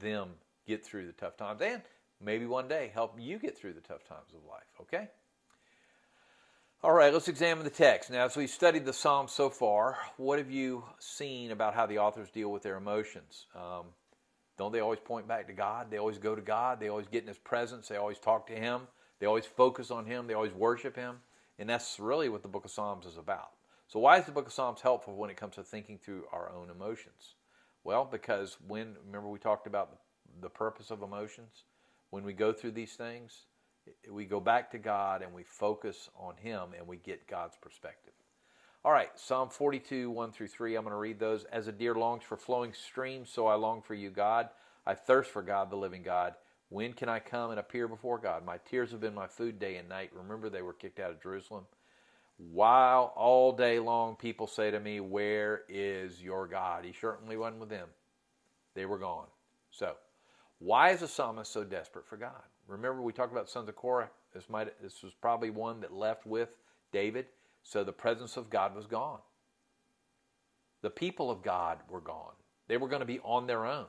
them 0.00 0.30
get 0.66 0.84
through 0.84 1.06
the 1.06 1.12
tough 1.12 1.36
times 1.36 1.60
and 1.60 1.82
maybe 2.24 2.46
one 2.46 2.68
day 2.68 2.90
help 2.94 3.16
you 3.18 3.38
get 3.38 3.56
through 3.56 3.74
the 3.74 3.80
tough 3.80 4.04
times 4.04 4.32
of 4.34 4.48
life. 4.48 4.62
Okay. 4.80 5.08
All 6.82 6.92
right, 6.92 7.12
let's 7.12 7.28
examine 7.28 7.64
the 7.64 7.70
text. 7.70 8.10
Now, 8.10 8.26
as 8.26 8.36
we've 8.36 8.50
studied 8.50 8.84
the 8.84 8.92
Psalms 8.92 9.32
so 9.32 9.48
far, 9.48 9.96
what 10.18 10.38
have 10.38 10.50
you 10.50 10.84
seen 10.98 11.50
about 11.50 11.74
how 11.74 11.86
the 11.86 11.98
authors 11.98 12.28
deal 12.28 12.52
with 12.52 12.62
their 12.62 12.76
emotions? 12.76 13.46
Um, 13.54 13.86
don't 14.58 14.70
they 14.70 14.80
always 14.80 15.00
point 15.00 15.26
back 15.26 15.46
to 15.46 15.54
God? 15.54 15.90
They 15.90 15.96
always 15.96 16.18
go 16.18 16.34
to 16.34 16.42
God. 16.42 16.80
They 16.80 16.88
always 16.88 17.06
get 17.06 17.22
in 17.22 17.28
His 17.28 17.38
presence. 17.38 17.88
They 17.88 17.96
always 17.96 18.18
talk 18.18 18.46
to 18.48 18.52
Him. 18.52 18.82
They 19.18 19.26
always 19.26 19.46
focus 19.46 19.90
on 19.90 20.04
Him. 20.04 20.26
They 20.26 20.34
always 20.34 20.52
worship 20.52 20.94
Him. 20.94 21.16
And 21.58 21.70
that's 21.70 21.98
really 21.98 22.28
what 22.28 22.42
the 22.42 22.48
book 22.48 22.66
of 22.66 22.70
Psalms 22.70 23.06
is 23.06 23.16
about. 23.16 23.50
So, 23.88 23.98
why 23.98 24.18
is 24.18 24.26
the 24.26 24.32
book 24.32 24.46
of 24.46 24.52
Psalms 24.52 24.80
helpful 24.80 25.16
when 25.16 25.30
it 25.30 25.36
comes 25.36 25.54
to 25.54 25.62
thinking 25.62 25.98
through 25.98 26.24
our 26.32 26.50
own 26.50 26.68
emotions? 26.68 27.34
Well, 27.82 28.04
because 28.04 28.58
when, 28.66 28.96
remember, 29.06 29.28
we 29.28 29.38
talked 29.38 29.66
about 29.66 29.98
the 30.40 30.50
purpose 30.50 30.90
of 30.90 31.02
emotions? 31.02 31.64
When 32.14 32.22
we 32.22 32.32
go 32.32 32.52
through 32.52 32.70
these 32.70 32.92
things, 32.92 33.46
we 34.08 34.24
go 34.24 34.38
back 34.38 34.70
to 34.70 34.78
God 34.78 35.20
and 35.20 35.34
we 35.34 35.42
focus 35.42 36.10
on 36.16 36.36
Him 36.36 36.68
and 36.78 36.86
we 36.86 36.96
get 36.96 37.26
God's 37.26 37.56
perspective. 37.60 38.12
All 38.84 38.92
right, 38.92 39.10
Psalm 39.16 39.48
42, 39.48 40.12
1 40.12 40.30
through 40.30 40.46
3. 40.46 40.76
I'm 40.76 40.84
going 40.84 40.92
to 40.92 40.96
read 40.96 41.18
those. 41.18 41.42
As 41.50 41.66
a 41.66 41.72
deer 41.72 41.96
longs 41.96 42.22
for 42.22 42.36
flowing 42.36 42.72
streams, 42.72 43.30
so 43.30 43.48
I 43.48 43.56
long 43.56 43.82
for 43.82 43.94
you, 43.94 44.10
God. 44.10 44.48
I 44.86 44.94
thirst 44.94 45.32
for 45.32 45.42
God, 45.42 45.70
the 45.70 45.76
living 45.76 46.04
God. 46.04 46.34
When 46.68 46.92
can 46.92 47.08
I 47.08 47.18
come 47.18 47.50
and 47.50 47.58
appear 47.58 47.88
before 47.88 48.18
God? 48.18 48.46
My 48.46 48.58
tears 48.58 48.92
have 48.92 49.00
been 49.00 49.12
my 49.12 49.26
food 49.26 49.58
day 49.58 49.74
and 49.74 49.88
night. 49.88 50.12
Remember, 50.14 50.48
they 50.48 50.62
were 50.62 50.72
kicked 50.72 51.00
out 51.00 51.10
of 51.10 51.20
Jerusalem. 51.20 51.64
While 52.36 53.12
all 53.16 53.50
day 53.50 53.80
long 53.80 54.14
people 54.14 54.46
say 54.46 54.70
to 54.70 54.78
me, 54.78 55.00
Where 55.00 55.62
is 55.68 56.22
your 56.22 56.46
God? 56.46 56.84
He 56.84 56.92
certainly 56.92 57.36
wasn't 57.36 57.58
with 57.58 57.70
them. 57.70 57.88
They 58.76 58.86
were 58.86 58.98
gone. 58.98 59.26
So, 59.72 59.96
why 60.64 60.92
is 60.92 61.00
the 61.00 61.08
psalmist 61.08 61.52
so 61.52 61.62
desperate 61.62 62.06
for 62.06 62.16
God? 62.16 62.42
Remember, 62.66 63.02
we 63.02 63.12
talked 63.12 63.32
about 63.32 63.50
sons 63.50 63.68
of 63.68 63.76
Korah. 63.76 64.08
This, 64.32 64.48
might, 64.48 64.80
this 64.82 65.02
was 65.02 65.12
probably 65.12 65.50
one 65.50 65.82
that 65.82 65.92
left 65.92 66.26
with 66.26 66.56
David. 66.90 67.26
So 67.62 67.84
the 67.84 67.92
presence 67.92 68.38
of 68.38 68.48
God 68.48 68.74
was 68.74 68.86
gone. 68.86 69.18
The 70.80 70.88
people 70.88 71.30
of 71.30 71.42
God 71.42 71.80
were 71.90 72.00
gone. 72.00 72.32
They 72.66 72.78
were 72.78 72.88
going 72.88 73.00
to 73.00 73.06
be 73.06 73.20
on 73.20 73.46
their 73.46 73.66
own, 73.66 73.86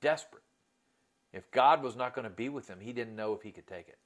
desperate. 0.00 0.42
If 1.32 1.48
God 1.52 1.84
was 1.84 1.94
not 1.94 2.16
going 2.16 2.24
to 2.24 2.30
be 2.30 2.48
with 2.48 2.66
them, 2.66 2.80
he 2.80 2.92
didn't 2.92 3.14
know 3.14 3.32
if 3.32 3.42
he 3.42 3.52
could 3.52 3.68
take 3.68 3.88
it. 3.88 3.98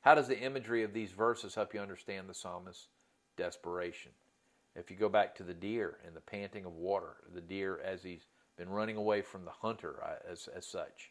How 0.00 0.14
does 0.14 0.28
the 0.28 0.38
imagery 0.38 0.84
of 0.84 0.94
these 0.94 1.12
verses 1.12 1.54
help 1.54 1.74
you 1.74 1.80
understand 1.80 2.30
the 2.30 2.34
psalmist's 2.34 2.88
desperation? 3.36 4.12
If 4.74 4.90
you 4.90 4.96
go 4.96 5.10
back 5.10 5.34
to 5.36 5.42
the 5.42 5.54
deer 5.54 5.98
and 6.06 6.16
the 6.16 6.20
panting 6.20 6.64
of 6.64 6.72
water, 6.72 7.16
the 7.34 7.42
deer 7.42 7.80
as 7.84 8.02
he's 8.02 8.26
been 8.56 8.68
running 8.68 8.96
away 8.96 9.22
from 9.22 9.44
the 9.44 9.50
hunter 9.50 9.96
uh, 10.02 10.30
as, 10.30 10.48
as 10.54 10.66
such, 10.66 11.10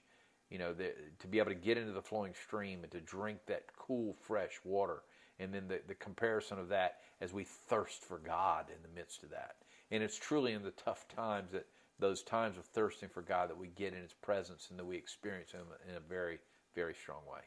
you 0.50 0.58
know, 0.58 0.74
the, 0.74 0.94
to 1.20 1.28
be 1.28 1.40
able 1.40 1.50
to 1.50 1.56
get 1.56 1.78
into 1.78 1.92
the 1.92 2.02
flowing 2.02 2.34
stream 2.34 2.84
and 2.84 2.92
to 2.92 3.02
drink 3.02 3.40
that 3.48 3.66
cool, 3.78 4.16
fresh 4.22 4.60
water, 4.64 5.02
and 5.40 5.54
then 5.54 5.68
the, 5.68 5.82
the 5.88 5.96
comparison 5.96 6.60
of 6.60 6.70
that 6.70 7.00
as 7.22 7.34
we 7.34 7.44
thirst 7.44 8.04
for 8.04 8.20
God 8.20 8.66
in 8.70 8.82
the 8.82 8.96
midst 8.96 9.24
of 9.24 9.30
that. 9.32 9.56
And 9.92 10.04
it's 10.04 10.18
truly 10.18 10.54
in 10.54 10.64
the 10.64 10.72
tough 10.72 11.08
times 11.08 11.52
that 11.52 11.66
those 12.00 12.24
times 12.24 12.58
of 12.58 12.66
thirsting 12.66 13.10
for 13.10 13.22
God 13.22 13.50
that 13.50 13.58
we 13.58 13.68
get 13.68 13.94
in 13.94 14.02
His 14.02 14.14
presence 14.14 14.68
and 14.70 14.80
that 14.80 14.86
we 14.86 14.98
experience 14.98 15.52
Him 15.52 15.66
in 15.90 15.96
a 15.96 16.00
very, 16.00 16.40
very 16.76 16.94
strong 16.94 17.22
way. 17.32 17.42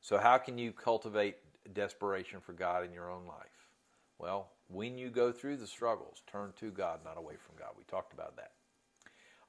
So, 0.00 0.18
how 0.18 0.38
can 0.38 0.58
you 0.58 0.72
cultivate 0.72 1.36
desperation 1.72 2.40
for 2.40 2.52
God 2.52 2.84
in 2.84 2.92
your 2.92 3.10
own 3.10 3.24
life? 3.26 3.61
Well, 4.22 4.50
when 4.68 4.98
you 4.98 5.10
go 5.10 5.32
through 5.32 5.56
the 5.56 5.66
struggles, 5.66 6.22
turn 6.30 6.52
to 6.60 6.70
God, 6.70 7.00
not 7.04 7.18
away 7.18 7.34
from 7.34 7.56
God. 7.58 7.70
We 7.76 7.82
talked 7.84 8.12
about 8.12 8.36
that. 8.36 8.52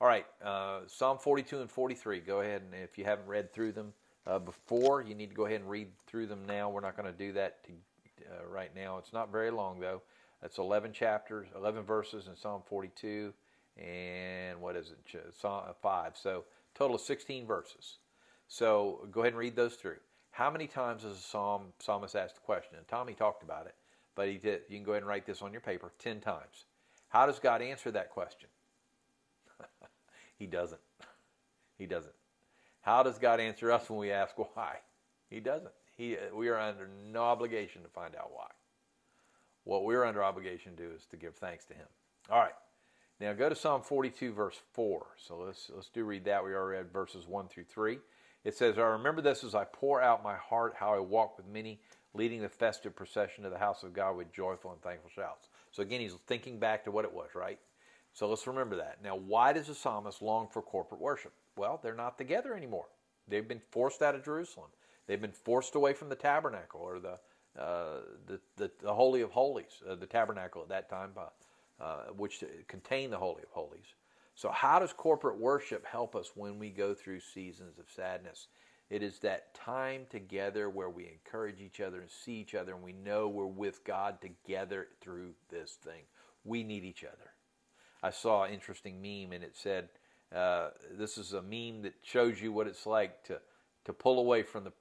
All 0.02 0.08
right, 0.08 0.26
uh, 0.44 0.80
Psalm 0.88 1.20
42 1.20 1.62
and 1.62 1.70
43. 1.70 2.20
Go 2.22 2.42
ahead 2.42 2.64
and 2.64 2.74
if 2.74 2.98
you 2.98 3.06
haven't 3.06 3.28
read 3.28 3.54
through 3.54 3.74
them 3.74 3.94
uh, 4.26 4.40
before, 4.40 5.04
you 5.04 5.14
need 5.14 5.30
to 5.30 5.36
go 5.36 5.46
ahead 5.46 5.62
and 5.62 5.70
read 5.70 5.90
through 6.08 6.26
them 6.26 6.44
now. 6.48 6.72
We're 6.72 6.82
not 6.82 6.98
going 6.98 7.10
to 7.10 7.18
do 7.18 7.34
that 7.34 7.64
to, 7.66 7.72
uh, 8.26 8.48
right 8.48 8.76
now. 8.76 8.98
It's 8.98 9.14
not 9.14 9.32
very 9.32 9.52
long 9.52 9.80
though. 9.80 10.02
That's 10.42 10.58
11 10.58 10.92
chapters, 10.92 11.48
11 11.56 11.84
verses 11.84 12.28
in 12.28 12.36
Psalm 12.36 12.64
42, 12.66 13.32
and 13.78 14.60
what 14.60 14.76
is 14.76 14.92
it? 14.92 15.36
Psalm 15.40 15.66
uh, 15.70 15.74
5. 15.82 16.18
So 16.18 16.46
total 16.74 16.96
of 16.96 17.02
16 17.02 17.46
verses. 17.46 17.98
So 18.48 19.08
go 19.12 19.22
ahead 19.22 19.34
and 19.34 19.40
read 19.40 19.56
those 19.56 19.76
through. 19.76 19.98
How 20.32 20.50
many 20.50 20.66
times 20.66 21.04
does 21.04 21.18
a 21.18 21.22
psalm 21.22 21.74
psalmist 21.80 22.16
ask 22.16 22.34
the 22.34 22.42
question? 22.42 22.76
And 22.78 22.88
Tommy 22.88 23.14
talked 23.14 23.44
about 23.44 23.68
it, 23.68 23.76
but 24.16 24.28
he 24.28 24.38
did. 24.38 24.62
You 24.70 24.78
can 24.78 24.84
go 24.84 24.92
ahead 24.92 25.04
and 25.04 25.10
write 25.10 25.26
this 25.26 25.42
on 25.42 25.52
your 25.52 25.62
paper. 25.62 25.92
Ten 26.00 26.20
times. 26.20 26.66
How 27.10 27.26
does 27.26 27.40
God 27.40 27.62
answer 27.62 27.92
that 27.92 28.10
question? 28.10 28.50
he 30.40 30.48
doesn't. 30.48 30.82
He 31.78 31.86
doesn't. 31.86 32.14
How 32.82 33.04
does 33.04 33.18
God 33.18 33.40
answer 33.40 33.72
us 33.72 33.90
when 33.90 34.00
we 34.00 34.12
ask 34.12 34.38
why? 34.38 34.78
He 35.30 35.40
doesn't. 35.40 35.72
He, 35.96 36.18
we 36.34 36.50
are 36.50 36.60
under 36.60 36.90
no 37.12 37.24
obligation 37.24 37.84
to 37.84 37.90
find 37.90 38.16
out 38.16 38.32
why. 38.34 38.48
What 39.64 39.86
we're 39.86 40.04
under 40.04 40.24
obligation 40.24 40.76
to 40.76 40.84
do 40.84 40.92
is 40.94 41.06
to 41.12 41.18
give 41.18 41.36
thanks 41.36 41.66
to 41.66 41.74
Him. 41.74 41.88
All 42.30 42.40
right. 42.40 42.56
Now 43.20 43.34
go 43.34 43.48
to 43.48 43.56
Psalm 43.56 43.82
42, 43.82 44.34
verse 44.34 44.60
4. 44.74 45.06
So 45.18 45.38
let's, 45.38 45.72
let's 45.74 45.90
do 45.90 46.04
read 46.04 46.26
that. 46.26 46.44
We 46.44 46.54
already 46.54 46.80
read 46.80 46.92
verses 46.92 47.28
1 47.28 47.48
through 47.48 47.66
3. 47.66 48.00
It 48.44 48.56
says, 48.56 48.78
I 48.78 48.82
remember 48.82 49.22
this 49.22 49.44
as 49.44 49.56
I 49.56 49.64
pour 49.64 50.02
out 50.02 50.24
my 50.24 50.36
heart, 50.36 50.74
how 50.78 50.94
I 50.94 51.00
walk 51.00 51.38
with 51.38 51.48
many, 51.48 51.80
leading 52.14 52.42
the 52.42 52.50
festive 52.50 52.96
procession 52.96 53.44
to 53.44 53.50
the 53.50 53.58
house 53.58 53.84
of 53.84 53.94
God 53.94 54.16
with 54.18 54.32
joyful 54.32 54.72
and 54.72 54.82
thankful 54.82 55.10
shouts. 55.14 55.50
So 55.72 55.82
again, 55.82 56.02
he's 56.02 56.16
thinking 56.28 56.60
back 56.60 56.84
to 56.86 56.92
what 56.92 57.06
it 57.06 57.14
was, 57.14 57.30
right? 57.36 57.60
So 58.14 58.30
let's 58.30 58.46
remember 58.46 58.76
that. 58.76 59.00
Now, 59.04 59.16
why 59.16 59.54
does 59.54 59.68
the 59.68 59.76
psalmist 59.76 60.22
long 60.22 60.48
for 60.48 60.62
corporate 60.62 61.02
worship? 61.02 61.34
Well, 61.58 61.80
they're 61.82 61.96
not 61.96 62.18
together 62.18 62.56
anymore. 62.56 62.86
They've 63.28 63.48
been 63.48 63.62
forced 63.72 64.02
out 64.02 64.16
of 64.16 64.24
Jerusalem. 64.24 64.70
They've 65.08 65.22
been 65.22 65.32
forced 65.32 65.76
away 65.76 65.94
from 65.94 66.10
the 66.10 66.16
tabernacle 66.16 66.82
or 66.82 67.00
the 67.00 67.20
uh, 67.60 68.00
the, 68.26 68.40
the, 68.58 68.72
the, 68.82 68.92
Holy 68.92 69.22
of 69.22 69.30
Holies, 69.30 69.84
uh, 69.88 69.94
the 69.94 70.08
tabernacle 70.08 70.64
at 70.64 70.70
that 70.70 70.90
time, 70.90 71.12
uh, 71.16 71.84
uh 71.84 72.06
which 72.18 72.44
contained 72.68 73.14
the 73.14 73.18
Holy 73.18 73.44
of 73.44 73.50
Holies. 73.52 73.94
So, 74.34 74.50
how 74.50 74.80
does 74.80 74.92
corporate 74.92 75.38
worship 75.38 75.86
help 75.86 76.16
us 76.16 76.32
when 76.36 76.58
we 76.58 76.72
go 76.72 76.96
through 76.96 77.20
seasons 77.20 77.78
of 77.78 77.86
sadness? 77.96 78.48
It 78.94 79.02
is 79.02 79.18
that 79.22 79.56
time 79.56 80.06
together 80.12 80.70
where 80.70 80.92
we 80.92 81.08
encourage 81.08 81.60
each 81.62 81.82
other 81.82 82.00
and 82.00 82.12
see 82.12 82.34
each 82.34 82.54
other, 82.54 82.76
and 82.76 82.84
we 82.84 82.94
know 82.94 83.28
we're 83.28 83.48
with 83.48 83.84
God 83.84 84.22
together 84.22 84.90
through 85.02 85.32
this 85.50 85.80
thing. 85.84 86.04
We 86.46 86.62
need 86.62 86.84
each 86.84 87.04
other. 87.04 87.32
I 88.04 88.12
saw 88.12 88.44
an 88.44 88.54
interesting 88.54 89.02
meme, 89.02 89.34
and 89.34 89.44
it 89.44 89.56
said, 89.56 89.90
uh, 90.32 90.70
"This 90.92 91.18
is 91.18 91.34
a 91.34 91.42
meme 91.42 91.82
that 91.82 91.96
shows 92.04 92.40
you 92.40 92.54
what 92.54 92.68
it's 92.68 92.86
like 92.86 93.24
to 93.24 93.42
to 93.86 93.94
pull 93.94 94.20
away 94.20 94.44
from 94.44 94.64
the 94.64 94.74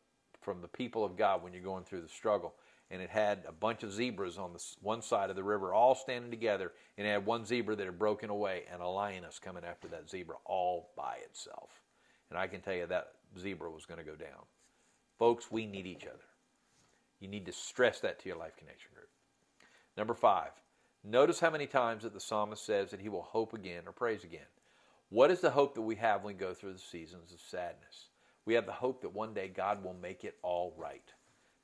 from 0.42 0.60
the 0.60 0.68
people 0.68 1.06
of 1.06 1.16
God 1.16 1.42
when 1.42 1.54
you're 1.54 1.62
going 1.62 1.84
through 1.84 2.02
the 2.02 2.08
struggle." 2.08 2.54
and 2.90 3.00
it 3.00 3.08
had 3.08 3.42
a 3.48 3.52
bunch 3.52 3.82
of 3.82 3.90
zebras 3.90 4.36
on 4.36 4.52
the 4.52 4.62
one 4.82 5.00
side 5.00 5.30
of 5.30 5.36
the 5.36 5.42
river 5.42 5.72
all 5.72 5.94
standing 5.94 6.30
together 6.30 6.72
and 6.98 7.06
it 7.06 7.10
had 7.10 7.24
one 7.24 7.46
zebra 7.46 7.74
that 7.74 7.86
had 7.86 7.98
broken 7.98 8.28
away 8.28 8.64
and 8.70 8.82
a 8.82 8.86
lioness 8.86 9.38
coming 9.38 9.64
after 9.64 9.88
that 9.88 10.10
zebra 10.10 10.36
all 10.44 10.90
by 10.94 11.16
itself 11.24 11.80
and 12.32 12.40
i 12.40 12.46
can 12.46 12.60
tell 12.60 12.74
you 12.74 12.86
that 12.86 13.12
zebra 13.38 13.70
was 13.70 13.86
going 13.86 13.98
to 13.98 14.04
go 14.04 14.16
down 14.16 14.44
folks 15.18 15.50
we 15.50 15.66
need 15.66 15.86
each 15.86 16.06
other 16.06 16.24
you 17.20 17.28
need 17.28 17.46
to 17.46 17.52
stress 17.52 18.00
that 18.00 18.18
to 18.18 18.28
your 18.28 18.38
life 18.38 18.56
connection 18.56 18.90
group 18.94 19.08
number 19.96 20.14
five 20.14 20.50
notice 21.04 21.40
how 21.40 21.50
many 21.50 21.66
times 21.66 22.02
that 22.02 22.14
the 22.14 22.20
psalmist 22.20 22.64
says 22.64 22.90
that 22.90 23.00
he 23.00 23.08
will 23.08 23.22
hope 23.22 23.52
again 23.52 23.82
or 23.86 23.92
praise 23.92 24.24
again 24.24 24.40
what 25.10 25.30
is 25.30 25.40
the 25.40 25.50
hope 25.50 25.74
that 25.74 25.82
we 25.82 25.94
have 25.94 26.22
when 26.22 26.34
we 26.34 26.38
go 26.38 26.54
through 26.54 26.72
the 26.72 26.78
seasons 26.78 27.32
of 27.32 27.40
sadness 27.40 28.08
we 28.44 28.54
have 28.54 28.66
the 28.66 28.72
hope 28.72 29.02
that 29.02 29.14
one 29.14 29.34
day 29.34 29.48
god 29.48 29.84
will 29.84 29.96
make 30.02 30.24
it 30.24 30.36
all 30.42 30.74
right 30.76 31.12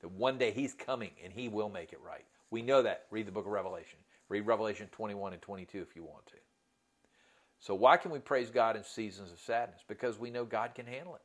that 0.01 0.11
one 0.11 0.37
day 0.37 0.51
he's 0.51 0.73
coming 0.73 1.11
and 1.23 1.33
he 1.33 1.47
will 1.47 1.69
make 1.69 1.93
it 1.93 1.99
right. 2.05 2.25
We 2.51 2.61
know 2.61 2.81
that. 2.81 3.05
Read 3.11 3.27
the 3.27 3.31
book 3.31 3.45
of 3.45 3.51
Revelation. 3.51 3.99
Read 4.29 4.45
Revelation 4.45 4.87
21 4.91 5.33
and 5.33 5.41
22 5.41 5.81
if 5.81 5.95
you 5.95 6.03
want 6.03 6.25
to. 6.27 6.35
So, 7.59 7.75
why 7.75 7.97
can 7.97 8.11
we 8.11 8.19
praise 8.19 8.49
God 8.49 8.75
in 8.75 8.83
seasons 8.83 9.31
of 9.31 9.39
sadness? 9.39 9.81
Because 9.87 10.17
we 10.17 10.29
know 10.29 10.45
God 10.45 10.73
can 10.75 10.85
handle 10.85 11.15
it. 11.15 11.21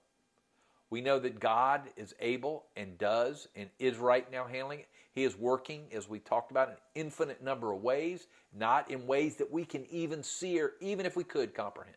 We 0.90 1.00
know 1.00 1.18
that 1.18 1.40
God 1.40 1.82
is 1.96 2.14
able 2.20 2.66
and 2.76 2.98
does 2.98 3.48
and 3.56 3.68
is 3.78 3.96
right 3.96 4.30
now 4.30 4.44
handling 4.44 4.80
it. 4.80 4.88
He 5.12 5.22
is 5.22 5.36
working, 5.38 5.86
as 5.92 6.08
we 6.08 6.18
talked 6.18 6.50
about, 6.50 6.68
an 6.68 6.76
infinite 6.96 7.42
number 7.42 7.72
of 7.72 7.82
ways, 7.82 8.26
not 8.52 8.90
in 8.90 9.06
ways 9.06 9.36
that 9.36 9.52
we 9.52 9.64
can 9.64 9.86
even 9.90 10.22
see 10.24 10.60
or 10.60 10.72
even 10.80 11.06
if 11.06 11.16
we 11.16 11.24
could 11.24 11.54
comprehend. 11.54 11.96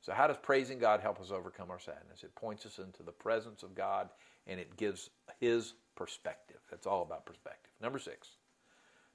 So, 0.00 0.12
how 0.12 0.26
does 0.26 0.36
praising 0.36 0.78
God 0.78 1.00
help 1.00 1.20
us 1.20 1.30
overcome 1.30 1.70
our 1.70 1.80
sadness? 1.80 2.22
It 2.22 2.34
points 2.34 2.66
us 2.66 2.78
into 2.78 3.02
the 3.02 3.12
presence 3.12 3.62
of 3.62 3.74
God 3.74 4.08
and 4.46 4.60
it 4.60 4.76
gives 4.76 5.10
his 5.40 5.74
perspective. 5.94 6.58
That's 6.70 6.86
all 6.86 7.02
about 7.02 7.24
perspective. 7.24 7.72
Number 7.80 7.98
six. 7.98 8.28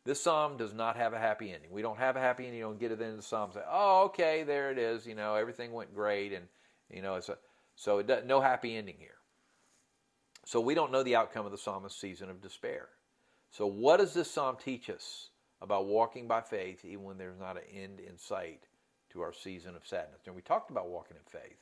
This 0.03 0.21
psalm 0.21 0.57
does 0.57 0.73
not 0.73 0.95
have 0.97 1.13
a 1.13 1.19
happy 1.19 1.51
ending. 1.53 1.71
We 1.71 1.83
don't 1.83 1.97
have 1.99 2.15
a 2.15 2.19
happy 2.19 2.45
ending. 2.45 2.59
You 2.59 2.65
don't 2.65 2.79
get 2.79 2.91
it 2.91 3.01
in 3.01 3.17
the 3.17 3.21
psalm 3.21 3.51
say, 3.53 3.61
"Oh, 3.69 4.05
okay, 4.05 4.43
there 4.43 4.71
it 4.71 4.77
is. 4.77 5.05
You 5.05 5.15
know, 5.15 5.35
everything 5.35 5.71
went 5.71 5.93
great," 5.93 6.33
and 6.33 6.47
you 6.89 7.01
know, 7.01 7.15
it's 7.15 7.29
a, 7.29 7.37
so 7.75 7.99
it 7.99 8.07
does, 8.07 8.25
no 8.25 8.41
happy 8.41 8.75
ending 8.75 8.95
here. 8.97 9.17
So 10.45 10.59
we 10.59 10.73
don't 10.73 10.91
know 10.91 11.03
the 11.03 11.15
outcome 11.15 11.45
of 11.45 11.51
the 11.51 11.57
psalmist's 11.57 12.01
season 12.01 12.29
of 12.29 12.41
despair. 12.41 12.89
So 13.51 13.67
what 13.67 13.97
does 13.97 14.13
this 14.13 14.31
psalm 14.31 14.57
teach 14.57 14.89
us 14.89 15.29
about 15.61 15.85
walking 15.85 16.27
by 16.27 16.41
faith, 16.41 16.83
even 16.83 17.03
when 17.03 17.17
there's 17.17 17.39
not 17.39 17.57
an 17.57 17.63
end 17.71 17.99
in 17.99 18.17
sight 18.17 18.63
to 19.11 19.21
our 19.21 19.33
season 19.33 19.75
of 19.75 19.85
sadness? 19.85 20.21
And 20.25 20.35
we 20.35 20.41
talked 20.41 20.71
about 20.71 20.89
walking 20.89 21.17
in 21.17 21.39
faith. 21.39 21.59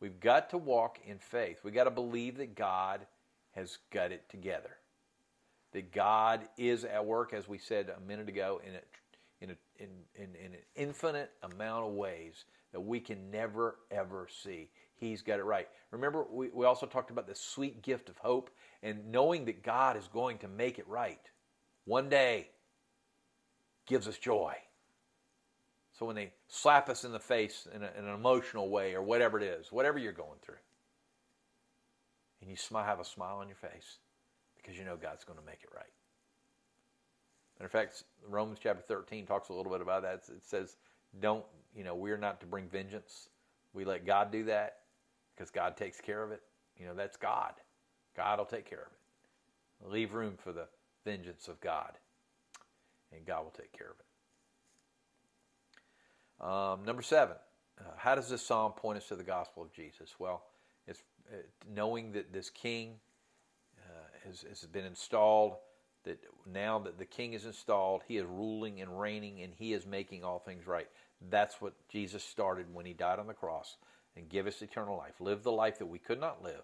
We've 0.00 0.18
got 0.18 0.50
to 0.50 0.58
walk 0.58 0.98
in 1.04 1.18
faith. 1.18 1.60
We've 1.62 1.74
got 1.74 1.84
to 1.84 1.90
believe 1.90 2.38
that 2.38 2.54
God 2.54 3.06
has 3.54 3.78
got 3.90 4.12
it 4.12 4.28
together. 4.28 4.76
That 5.72 5.92
God 5.92 6.42
is 6.58 6.84
at 6.84 7.04
work, 7.04 7.32
as 7.32 7.48
we 7.48 7.58
said 7.58 7.90
a 7.96 8.00
minute 8.06 8.28
ago, 8.28 8.60
in, 8.66 8.74
a, 8.74 8.80
in, 9.40 9.50
a, 9.50 9.82
in, 9.82 9.88
in, 10.14 10.36
in 10.36 10.52
an 10.52 10.60
infinite 10.76 11.30
amount 11.42 11.86
of 11.86 11.92
ways 11.94 12.44
that 12.72 12.80
we 12.80 13.00
can 13.00 13.30
never, 13.30 13.76
ever 13.90 14.28
see. 14.42 14.68
He's 14.94 15.22
got 15.22 15.38
it 15.38 15.44
right. 15.44 15.68
Remember, 15.90 16.26
we, 16.30 16.48
we 16.50 16.64
also 16.64 16.86
talked 16.86 17.10
about 17.10 17.26
the 17.26 17.34
sweet 17.34 17.82
gift 17.82 18.08
of 18.08 18.18
hope 18.18 18.50
and 18.82 19.10
knowing 19.10 19.46
that 19.46 19.62
God 19.62 19.96
is 19.96 20.08
going 20.08 20.38
to 20.38 20.48
make 20.48 20.78
it 20.78 20.86
right 20.88 21.20
one 21.84 22.08
day 22.08 22.48
gives 23.86 24.06
us 24.06 24.16
joy. 24.16 24.54
So 25.98 26.06
when 26.06 26.16
they 26.16 26.32
slap 26.48 26.88
us 26.88 27.04
in 27.04 27.12
the 27.12 27.18
face 27.18 27.66
in, 27.74 27.82
a, 27.82 27.90
in, 27.98 28.06
an 28.06 28.14
emotional 28.14 28.68
way 28.70 28.94
or 28.94 29.02
whatever 29.02 29.38
it 29.38 29.44
is, 29.44 29.70
whatever 29.70 29.98
you're 29.98 30.12
going 30.12 30.38
through, 30.40 30.56
and 32.40 32.50
you 32.50 32.56
smile, 32.56 32.84
have 32.84 33.00
a 33.00 33.04
smile 33.04 33.36
on 33.36 33.48
your 33.48 33.56
face 33.56 33.98
because 34.62 34.78
you 34.78 34.84
know 34.84 34.96
God's 34.96 35.24
going 35.24 35.38
to 35.38 35.44
make 35.44 35.62
it 35.62 35.70
right. 35.74 35.92
Matter 37.58 37.66
of 37.66 37.72
fact, 37.72 38.04
Romans 38.28 38.58
chapter 38.62 38.82
13 38.82 39.26
talks 39.26 39.48
a 39.48 39.52
little 39.52 39.72
bit 39.72 39.80
about 39.80 40.02
that. 40.02 40.22
It 40.28 40.44
says, 40.44 40.76
don't, 41.20 41.44
you 41.76 41.84
know, 41.84 41.94
we're 41.94 42.16
not 42.16 42.40
to 42.40 42.46
bring 42.46 42.68
vengeance. 42.68 43.28
We 43.72 43.84
let 43.84 44.06
God 44.06 44.32
do 44.32 44.44
that 44.44 44.78
because 45.34 45.50
God 45.50 45.76
takes 45.76 46.00
care 46.00 46.22
of 46.22 46.32
it. 46.32 46.42
You 46.78 46.86
know, 46.86 46.94
that's 46.94 47.16
God. 47.16 47.52
God 48.16 48.38
will 48.38 48.46
take 48.46 48.68
care 48.68 48.80
of 48.80 48.86
it. 48.86 49.90
Leave 49.92 50.14
room 50.14 50.34
for 50.42 50.52
the 50.52 50.68
vengeance 51.04 51.48
of 51.48 51.60
God, 51.60 51.92
and 53.14 53.26
God 53.26 53.44
will 53.44 53.50
take 53.50 53.72
care 53.76 53.88
of 53.88 53.96
it. 53.98 54.06
Um, 56.44 56.84
number 56.84 57.02
seven, 57.02 57.36
uh, 57.80 57.90
how 57.96 58.14
does 58.14 58.28
this 58.28 58.44
psalm 58.44 58.72
point 58.72 58.98
us 58.98 59.08
to 59.08 59.16
the 59.16 59.24
gospel 59.24 59.62
of 59.62 59.72
Jesus? 59.72 60.14
Well, 60.18 60.44
it's 60.86 61.02
uh, 61.32 61.36
knowing 61.74 62.12
that 62.12 62.32
this 62.32 62.50
king 62.50 62.94
has, 64.26 64.44
has 64.48 64.62
been 64.66 64.84
installed, 64.84 65.56
that 66.04 66.18
now 66.52 66.78
that 66.80 66.98
the 66.98 67.04
king 67.04 67.32
is 67.32 67.46
installed, 67.46 68.02
he 68.08 68.16
is 68.16 68.26
ruling 68.26 68.80
and 68.80 68.98
reigning, 69.00 69.40
and 69.42 69.52
he 69.54 69.72
is 69.72 69.86
making 69.86 70.24
all 70.24 70.38
things 70.38 70.66
right. 70.66 70.88
That's 71.30 71.60
what 71.60 71.74
Jesus 71.88 72.24
started 72.24 72.66
when 72.72 72.86
he 72.86 72.92
died 72.92 73.18
on 73.18 73.26
the 73.26 73.34
cross. 73.34 73.76
and 74.16 74.28
give 74.28 74.46
us 74.46 74.62
eternal 74.62 74.96
life, 74.96 75.20
live 75.20 75.42
the 75.42 75.52
life 75.52 75.78
that 75.78 75.86
we 75.86 75.98
could 75.98 76.20
not 76.20 76.42
live, 76.42 76.62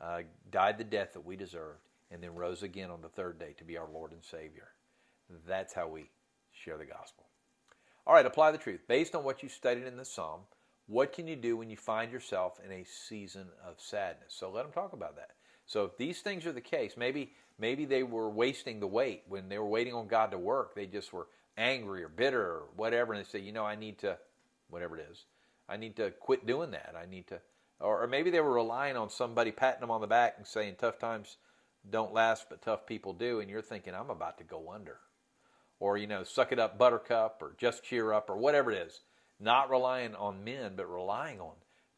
uh, 0.00 0.22
died 0.50 0.78
the 0.78 0.84
death 0.84 1.12
that 1.14 1.24
we 1.24 1.36
deserved, 1.36 1.80
and 2.10 2.22
then 2.22 2.34
rose 2.34 2.62
again 2.62 2.90
on 2.90 3.00
the 3.00 3.08
third 3.08 3.38
day 3.38 3.54
to 3.58 3.64
be 3.64 3.78
our 3.78 3.88
Lord 3.92 4.12
and 4.12 4.22
Savior. 4.22 4.68
That's 5.46 5.72
how 5.72 5.88
we 5.88 6.10
share 6.52 6.76
the 6.76 6.84
gospel. 6.84 7.24
All 8.06 8.14
right, 8.14 8.26
apply 8.26 8.50
the 8.50 8.58
truth. 8.58 8.80
Based 8.88 9.14
on 9.14 9.24
what 9.24 9.42
you 9.42 9.48
studied 9.48 9.86
in 9.86 9.96
the 9.96 10.04
psalm, 10.04 10.40
what 10.86 11.12
can 11.12 11.26
you 11.26 11.36
do 11.36 11.56
when 11.56 11.70
you 11.70 11.76
find 11.76 12.12
yourself 12.12 12.60
in 12.64 12.72
a 12.72 12.84
season 12.84 13.46
of 13.66 13.80
sadness? 13.80 14.34
So 14.34 14.50
let 14.50 14.64
them 14.64 14.72
talk 14.72 14.92
about 14.92 15.16
that. 15.16 15.30
So 15.72 15.84
if 15.84 15.96
these 15.96 16.20
things 16.20 16.44
are 16.44 16.52
the 16.52 16.60
case, 16.60 16.96
maybe 16.96 17.32
maybe 17.58 17.86
they 17.86 18.02
were 18.02 18.28
wasting 18.28 18.78
the 18.78 18.86
wait 18.86 19.22
when 19.26 19.48
they 19.48 19.58
were 19.58 19.68
waiting 19.68 19.94
on 19.94 20.06
God 20.06 20.30
to 20.32 20.38
work. 20.38 20.74
They 20.74 20.86
just 20.86 21.12
were 21.12 21.28
angry 21.56 22.04
or 22.04 22.08
bitter 22.08 22.42
or 22.42 22.62
whatever, 22.76 23.14
and 23.14 23.24
they 23.24 23.28
say, 23.28 23.38
you 23.38 23.52
know, 23.52 23.64
I 23.64 23.74
need 23.74 23.98
to, 24.00 24.18
whatever 24.68 24.98
it 24.98 25.06
is, 25.10 25.24
I 25.68 25.78
need 25.78 25.96
to 25.96 26.10
quit 26.10 26.46
doing 26.46 26.72
that. 26.72 26.94
I 27.00 27.06
need 27.06 27.28
to, 27.28 27.40
or, 27.80 28.02
or 28.02 28.06
maybe 28.06 28.30
they 28.30 28.40
were 28.40 28.52
relying 28.52 28.98
on 28.98 29.08
somebody 29.08 29.50
patting 29.50 29.80
them 29.80 29.90
on 29.90 30.02
the 30.02 30.06
back 30.06 30.34
and 30.36 30.46
saying, 30.46 30.76
tough 30.78 30.98
times 30.98 31.38
don't 31.88 32.12
last, 32.12 32.46
but 32.50 32.60
tough 32.60 32.86
people 32.86 33.14
do, 33.14 33.40
and 33.40 33.48
you're 33.48 33.62
thinking, 33.62 33.94
I'm 33.94 34.10
about 34.10 34.38
to 34.38 34.44
go 34.44 34.70
under 34.74 34.98
or 35.82 35.96
you 35.96 36.06
know 36.06 36.22
suck 36.22 36.52
it 36.52 36.60
up 36.60 36.78
buttercup 36.78 37.42
or 37.42 37.56
just 37.58 37.82
cheer 37.82 38.12
up 38.12 38.30
or 38.30 38.36
whatever 38.36 38.70
it 38.70 38.86
is 38.86 39.00
not 39.40 39.68
relying 39.68 40.14
on 40.14 40.44
men 40.44 40.72
but 40.76 40.88
relying 40.88 41.40
on 41.40 41.54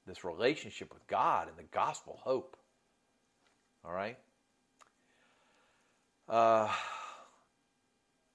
this 0.07 0.25
relationship 0.25 0.93
with 0.93 1.07
god 1.07 1.49
and 1.49 1.59
the 1.59 1.71
gospel 1.71 2.19
hope 2.25 2.57
all 3.85 3.93
right 3.93 4.19
uh, 6.29 6.69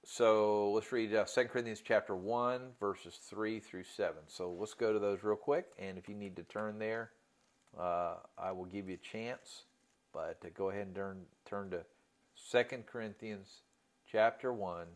so 0.04 0.72
let's 0.72 0.90
read 0.92 1.14
uh, 1.14 1.24
2 1.24 1.44
corinthians 1.44 1.82
chapter 1.84 2.14
1 2.14 2.60
verses 2.78 3.18
3 3.28 3.60
through 3.60 3.84
7 3.84 4.14
so 4.26 4.50
let's 4.58 4.74
go 4.74 4.92
to 4.92 4.98
those 4.98 5.22
real 5.22 5.36
quick 5.36 5.66
and 5.78 5.98
if 5.98 6.08
you 6.08 6.14
need 6.14 6.36
to 6.36 6.42
turn 6.44 6.78
there 6.78 7.10
uh, 7.78 8.14
i 8.38 8.52
will 8.52 8.66
give 8.66 8.88
you 8.88 8.94
a 8.94 9.06
chance 9.06 9.64
but 10.12 10.42
go 10.54 10.70
ahead 10.70 10.86
and 10.86 10.94
turn, 10.94 11.22
turn 11.44 11.70
to 11.70 11.84
2 12.52 12.84
corinthians 12.86 13.62
chapter 14.10 14.52
1 14.52 14.86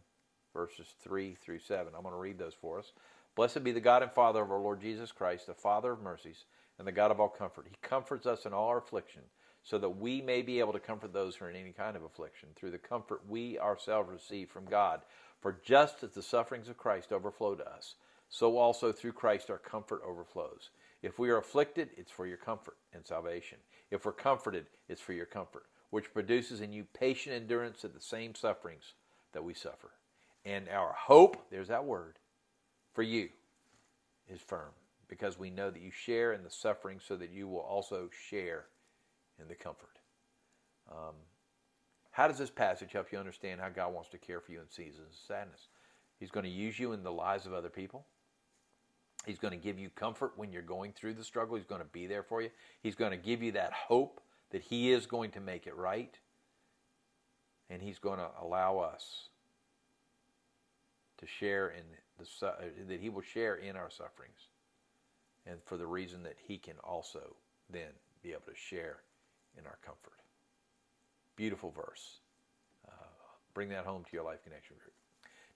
verses 0.54 0.86
3 1.02 1.34
through 1.34 1.58
7. 1.58 1.92
I'm 1.94 2.02
going 2.02 2.14
to 2.14 2.18
read 2.18 2.38
those 2.38 2.54
for 2.54 2.78
us. 2.78 2.92
Blessed 3.34 3.64
be 3.64 3.72
the 3.72 3.80
God 3.80 4.02
and 4.02 4.12
Father 4.12 4.40
of 4.40 4.50
our 4.50 4.60
Lord 4.60 4.80
Jesus 4.80 5.12
Christ, 5.12 5.48
the 5.48 5.54
Father 5.54 5.92
of 5.92 6.00
mercies, 6.00 6.44
and 6.78 6.86
the 6.86 6.92
God 6.92 7.10
of 7.10 7.20
all 7.20 7.28
comfort. 7.28 7.66
He 7.68 7.76
comforts 7.82 8.26
us 8.26 8.46
in 8.46 8.52
all 8.52 8.68
our 8.68 8.78
affliction, 8.78 9.22
so 9.64 9.79
that 9.79 9.88
we 9.88 10.20
may 10.20 10.42
be 10.42 10.61
able 10.61 10.74
to 10.74 10.79
comfort 10.79 11.12
those 11.12 11.35
who 11.35 11.46
are 11.46 11.50
in 11.50 11.57
any 11.57 11.72
kind 11.72 11.96
of 11.96 12.05
affliction, 12.05 12.50
through 12.55 12.70
the 12.70 12.79
comfort 12.79 13.22
we 13.29 13.59
ourselves 13.59 14.11
receive 14.11 14.50
from 14.50 14.66
God. 14.66 15.00
For 15.40 15.59
just 15.64 16.05
as 16.05 16.12
the 16.12 16.22
sufferings 16.22 16.68
of 16.68 16.77
Christ 16.77 17.12
overflow 17.12 17.55
to 17.55 17.68
us, 17.68 17.96
so 18.29 18.59
also 18.59 18.92
through 18.92 19.12
Christ 19.12 19.50
our 19.50 19.59
comfort 19.59 20.03
overflows. 20.07 20.70
If 21.03 21.18
we 21.18 21.31
are 21.31 21.38
afflicted, 21.38 21.90
it's 21.96 22.11
for 22.11 22.27
your 22.27 22.37
comfort 22.37 22.77
and 22.92 23.07
salvation. 23.07 23.59
If 23.90 24.05
we're 24.05 24.12
comforted, 24.12 24.66
it's 24.88 25.00
for 25.00 25.12
your 25.12 25.27
comfort, 25.27 25.64
which 25.90 26.12
produces 26.12 26.61
in 26.61 26.72
you 26.72 26.85
patient 26.94 27.35
endurance 27.35 27.85
at 27.85 27.94
the 27.94 28.00
same 28.00 28.35
sufferings 28.35 28.94
that 29.33 29.44
we 29.44 29.55
suffer. 29.55 29.90
And 30.44 30.68
our 30.68 30.94
hope, 30.98 31.46
there's 31.50 31.68
that 31.68 31.85
word, 31.85 32.18
for 32.92 33.03
you 33.03 33.29
is 34.29 34.40
firm 34.40 34.70
because 35.09 35.38
we 35.38 35.50
know 35.50 35.70
that 35.70 35.83
you 35.83 35.90
share 35.90 36.33
in 36.33 36.42
the 36.42 36.50
suffering 36.50 37.00
so 37.07 37.16
that 37.16 37.31
you 37.31 37.48
will 37.48 37.61
also 37.61 38.09
share 38.29 38.64
in 39.40 39.49
the 39.49 39.55
comfort. 39.55 39.99
Um, 40.90 41.14
how 42.11 42.29
does 42.29 42.38
this 42.38 42.51
passage 42.51 42.92
help 42.92 43.11
you 43.12 43.18
understand 43.18 43.61
how 43.61 43.68
God 43.68 43.92
wants 43.92 44.11
to 44.11 44.18
care 44.18 44.40
for 44.40 44.53
you 44.53 44.61
in 44.61 44.68
seasons 44.68 45.09
of 45.12 45.27
sadness? 45.27 45.68
He's 46.20 46.31
going 46.31 46.44
to 46.44 46.51
use 46.51 46.79
you 46.79 46.92
in 46.92 47.03
the 47.03 47.12
lives 47.12 47.47
of 47.47 47.53
other 47.53 47.68
people. 47.68 48.07
He's 49.27 49.38
going 49.38 49.53
to 49.53 49.59
give 49.59 49.79
you 49.79 49.90
comfort 49.90 50.33
when 50.37 50.53
you're 50.53 50.62
going 50.62 50.92
through 50.92 51.14
the 51.14 51.25
struggle. 51.25 51.57
He's 51.57 51.64
going 51.64 51.81
to 51.81 51.88
be 51.88 52.07
there 52.07 52.23
for 52.23 52.42
you. 52.42 52.51
He's 52.83 52.94
going 52.94 53.11
to 53.11 53.16
give 53.16 53.42
you 53.42 53.53
that 53.53 53.73
hope 53.73 54.20
that 54.51 54.62
He 54.62 54.92
is 54.92 55.07
going 55.07 55.31
to 55.33 55.40
make 55.40 55.66
it 55.66 55.75
right. 55.75 56.16
And 57.70 57.83
He's 57.83 57.99
going 57.99 58.18
to 58.18 58.29
allow 58.40 58.79
us 58.79 59.29
to 61.18 61.27
share 61.27 61.70
in 61.70 61.83
the 62.18 62.47
uh, 62.47 62.53
that 62.88 63.01
he 63.01 63.09
will 63.09 63.23
share 63.23 63.57
in 63.57 63.77
our 63.77 63.90
sufferings 63.90 64.49
and 65.47 65.59
for 65.64 65.77
the 65.77 65.87
reason 65.87 66.23
that 66.23 66.37
he 66.47 66.59
can 66.59 66.75
also 66.83 67.37
then 67.70 67.90
be 68.23 68.31
able 68.31 68.42
to 68.47 68.55
share 68.55 68.99
in 69.58 69.66
our 69.66 69.78
comfort. 69.84 70.20
Beautiful 71.36 71.70
verse. 71.70 72.18
Uh, 72.86 72.92
bring 73.54 73.68
that 73.70 73.84
home 73.84 74.04
to 74.04 74.10
your 74.12 74.24
life 74.24 74.42
connection 74.44 74.76
group. 74.76 74.94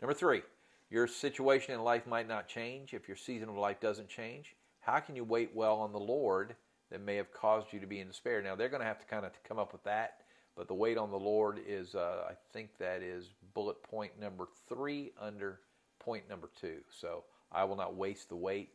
Number 0.01 0.15
three 0.15 0.43
your 0.91 1.07
situation 1.07 1.75
in 1.75 1.83
life 1.83 2.07
might 2.07 2.27
not 2.27 2.49
change 2.49 2.95
if 2.95 3.09
your 3.09 3.17
season 3.17 3.51
of 3.51 3.57
life 3.57 3.79
doesn't 3.79 4.09
change. 4.09 4.57
How 4.81 5.01
can 5.01 5.15
you 5.15 5.23
wait 5.23 5.51
well 5.55 5.77
on 5.77 5.93
the 5.93 5.99
lord 5.99 6.57
that 6.91 7.03
may 7.03 7.17
have 7.17 7.31
caused 7.31 7.75
you 7.75 7.81
to 7.81 7.87
be 7.87 8.01
in 8.01 8.07
despair? 8.07 8.41
Now 8.41 8.57
they're 8.57 8.71
going 8.71 8.81
to 8.81 8.87
have 8.87 9.01
to 9.01 9.07
kind 9.07 9.27
of 9.27 9.33
come 9.47 9.59
up 9.59 9.73
with 9.73 9.85
that 9.85 10.21
but 10.59 10.67
the 10.67 10.75
wait 10.75 10.99
on 10.99 11.13
the 11.13 11.19
Lord 11.19 11.61
is, 11.65 11.95
uh, 11.95 12.25
I 12.29 12.33
think 12.53 12.71
that 12.81 13.01
is 13.01 13.31
bullet 13.55 13.81
point 13.85 14.19
number 14.21 14.49
three 14.69 15.13
under 15.19 15.61
point 16.01 16.29
number 16.29 16.51
two. 16.61 16.79
So 16.91 17.23
I 17.53 17.63
will 17.63 17.77
not 17.77 17.95
waste 17.95 18.29
the 18.29 18.37
wait. 18.37 18.71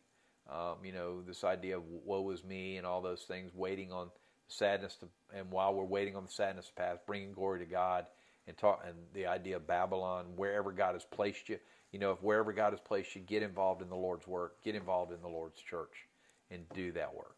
Um, 0.49 0.77
you 0.81 0.93
know, 0.93 1.21
this 1.21 1.43
idea 1.43 1.75
of 1.75 1.83
woe 1.86 2.29
is 2.29 2.45
me 2.45 2.77
and 2.77 2.88
all 2.88 3.01
those 3.01 3.23
things, 3.23 3.51
waiting 3.53 3.91
on 3.91 4.12
sadness 4.47 4.95
to, 4.95 5.08
and 5.36 5.49
while 5.51 5.73
we're 5.73 5.84
waiting 5.84 6.15
on 6.15 6.23
the 6.25 6.32
sadness 6.32 6.67
to 6.67 6.73
pass, 6.73 6.97
bringing 7.06 7.34
glory 7.34 7.60
to 7.60 7.65
God 7.65 8.06
and 8.47 8.58
talk, 8.58 8.84
and 8.88 8.95
the 9.13 9.27
idea 9.27 9.56
of 9.56 9.67
Babylon, 9.67 10.25
wherever 10.36 10.71
God 10.71 10.93
has 10.93 11.06
placed 11.06 11.49
you, 11.49 11.60
you 11.91 11.99
know, 11.99 12.12
if 12.12 12.21
wherever 12.21 12.51
God 12.51 12.73
has 12.73 12.79
placed 12.79 13.15
you, 13.15 13.21
get 13.21 13.43
involved 13.43 13.82
in 13.82 13.89
the 13.89 13.95
Lord's 13.95 14.27
work, 14.27 14.63
get 14.63 14.75
involved 14.75 15.13
in 15.13 15.21
the 15.21 15.27
Lord's 15.27 15.62
church, 15.62 16.08
and 16.51 16.67
do 16.73 16.91
that 16.93 17.13
work. 17.13 17.36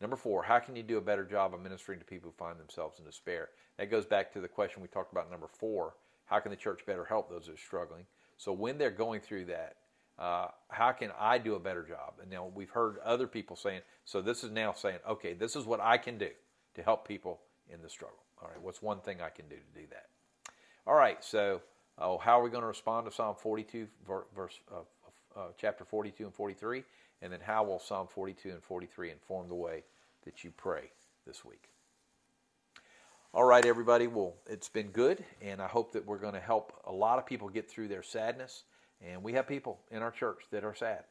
Number 0.00 0.16
four, 0.16 0.42
how 0.42 0.58
can 0.58 0.74
you 0.74 0.82
do 0.82 0.98
a 0.98 1.02
better 1.02 1.24
job 1.24 1.54
of 1.54 1.60
ministering 1.60 2.00
to 2.00 2.04
people 2.04 2.30
who 2.30 2.44
find 2.44 2.58
themselves 2.58 2.98
in 2.98 3.04
despair? 3.04 3.50
That 3.78 3.90
goes 3.90 4.04
back 4.04 4.32
to 4.32 4.40
the 4.40 4.48
question 4.48 4.82
we 4.82 4.88
talked 4.88 5.12
about 5.12 5.30
number 5.30 5.46
four. 5.46 5.94
How 6.24 6.40
can 6.40 6.50
the 6.50 6.56
church 6.56 6.80
better 6.86 7.04
help 7.04 7.30
those 7.30 7.46
who 7.46 7.52
are 7.52 7.56
struggling? 7.56 8.06
So 8.36 8.52
when 8.52 8.78
they're 8.78 8.90
going 8.90 9.20
through 9.20 9.44
that, 9.46 9.76
uh, 10.22 10.46
how 10.68 10.92
can 10.92 11.10
I 11.18 11.38
do 11.38 11.56
a 11.56 11.58
better 11.58 11.82
job? 11.82 12.14
And 12.20 12.30
now 12.30 12.48
we've 12.54 12.70
heard 12.70 12.98
other 13.04 13.26
people 13.26 13.56
saying, 13.56 13.80
so 14.04 14.22
this 14.22 14.44
is 14.44 14.52
now 14.52 14.72
saying, 14.72 14.98
okay, 15.08 15.34
this 15.34 15.56
is 15.56 15.64
what 15.64 15.80
I 15.80 15.98
can 15.98 16.16
do 16.16 16.28
to 16.76 16.82
help 16.82 17.06
people 17.08 17.40
in 17.68 17.82
the 17.82 17.88
struggle. 17.88 18.22
All 18.40 18.48
right, 18.48 18.62
what's 18.62 18.80
one 18.80 19.00
thing 19.00 19.20
I 19.20 19.30
can 19.30 19.48
do 19.48 19.56
to 19.56 19.80
do 19.80 19.86
that? 19.90 20.06
All 20.86 20.94
right, 20.94 21.22
so 21.24 21.60
oh, 21.98 22.18
how 22.18 22.38
are 22.38 22.44
we 22.44 22.50
going 22.50 22.62
to 22.62 22.68
respond 22.68 23.06
to 23.06 23.12
Psalm 23.12 23.34
42, 23.36 23.88
verse, 24.36 24.60
uh, 24.70 25.38
uh, 25.38 25.46
chapter 25.58 25.84
42 25.84 26.24
and 26.24 26.34
43? 26.34 26.84
And 27.20 27.32
then 27.32 27.40
how 27.40 27.64
will 27.64 27.80
Psalm 27.80 28.06
42 28.06 28.50
and 28.50 28.62
43 28.62 29.10
inform 29.10 29.48
the 29.48 29.56
way 29.56 29.82
that 30.24 30.44
you 30.44 30.52
pray 30.56 30.90
this 31.26 31.44
week? 31.44 31.68
All 33.34 33.44
right, 33.44 33.64
everybody. 33.64 34.06
Well, 34.06 34.34
it's 34.46 34.68
been 34.68 34.88
good, 34.88 35.24
and 35.40 35.60
I 35.60 35.66
hope 35.66 35.92
that 35.94 36.06
we're 36.06 36.18
going 36.18 36.34
to 36.34 36.40
help 36.40 36.72
a 36.86 36.92
lot 36.92 37.18
of 37.18 37.26
people 37.26 37.48
get 37.48 37.68
through 37.68 37.88
their 37.88 38.04
sadness. 38.04 38.62
And 39.02 39.22
we 39.22 39.32
have 39.32 39.48
people 39.48 39.80
in 39.90 40.02
our 40.02 40.10
church 40.10 40.44
that 40.50 40.64
are 40.64 40.74
sad. 40.74 41.04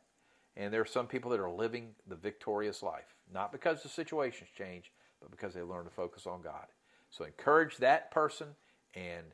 And 0.56 0.74
there 0.74 0.82
are 0.82 0.86
some 0.86 1.08
people 1.08 1.32
that 1.32 1.40
are 1.40 1.52
living 1.52 1.90
the 2.08 2.16
victorious 2.16 2.84
life, 2.84 3.16
not 3.34 3.52
because 3.52 3.84
the 3.84 3.90
situations 3.90 4.50
change, 4.58 4.92
but 5.22 5.32
because 5.32 5.54
they 5.54 5.62
learn 5.62 5.86
to 5.86 5.92
focus 5.92 6.28
on 6.28 6.42
God. 6.42 6.66
So 7.10 7.26
encourage 7.26 7.78
that 7.78 8.12
person 8.12 8.48
and 8.94 9.26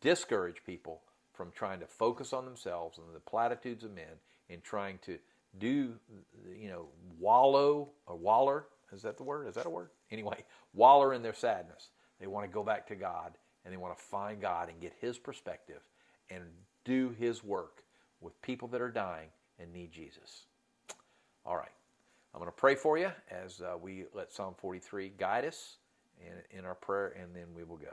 discourage 0.00 0.62
people 0.64 1.02
from 1.32 1.50
trying 1.52 1.80
to 1.80 1.86
focus 1.86 2.32
on 2.32 2.44
themselves 2.44 2.98
and 2.98 3.06
the 3.14 3.20
platitudes 3.20 3.84
of 3.84 3.94
men 3.94 4.20
and 4.50 4.62
trying 4.62 4.98
to 5.06 5.18
do, 5.58 5.94
you 6.56 6.68
know, 6.68 6.86
wallow 7.18 7.90
or 8.06 8.16
waller. 8.16 8.66
Is 8.92 9.02
that 9.02 9.16
the 9.16 9.22
word? 9.22 9.48
Is 9.48 9.54
that 9.54 9.66
a 9.66 9.70
word? 9.70 9.90
Anyway, 10.10 10.44
waller 10.74 11.14
in 11.14 11.22
their 11.22 11.34
sadness. 11.34 11.88
They 12.20 12.26
want 12.26 12.46
to 12.46 12.52
go 12.52 12.62
back 12.62 12.86
to 12.88 12.94
God 12.94 13.32
and 13.64 13.72
they 13.72 13.78
want 13.78 13.96
to 13.96 14.02
find 14.02 14.40
God 14.40 14.68
and 14.68 14.80
get 14.80 14.92
His 15.00 15.18
perspective 15.18 15.80
and 16.30 16.42
do 16.84 17.14
His 17.18 17.42
work 17.44 17.84
with 18.20 18.40
people 18.42 18.68
that 18.68 18.80
are 18.80 18.90
dying 18.90 19.28
and 19.58 19.72
need 19.72 19.92
Jesus. 19.92 20.44
All 21.44 21.56
right. 21.56 21.68
I'm 22.34 22.40
going 22.40 22.50
to 22.50 22.56
pray 22.56 22.74
for 22.74 22.96
you 22.96 23.10
as 23.30 23.60
uh, 23.60 23.76
we 23.76 24.04
let 24.14 24.32
Psalm 24.32 24.54
43 24.56 25.12
guide 25.18 25.44
us 25.44 25.76
in, 26.18 26.58
in 26.58 26.64
our 26.64 26.74
prayer, 26.74 27.14
and 27.20 27.34
then 27.34 27.46
we 27.54 27.64
will 27.64 27.76
go. 27.76 27.92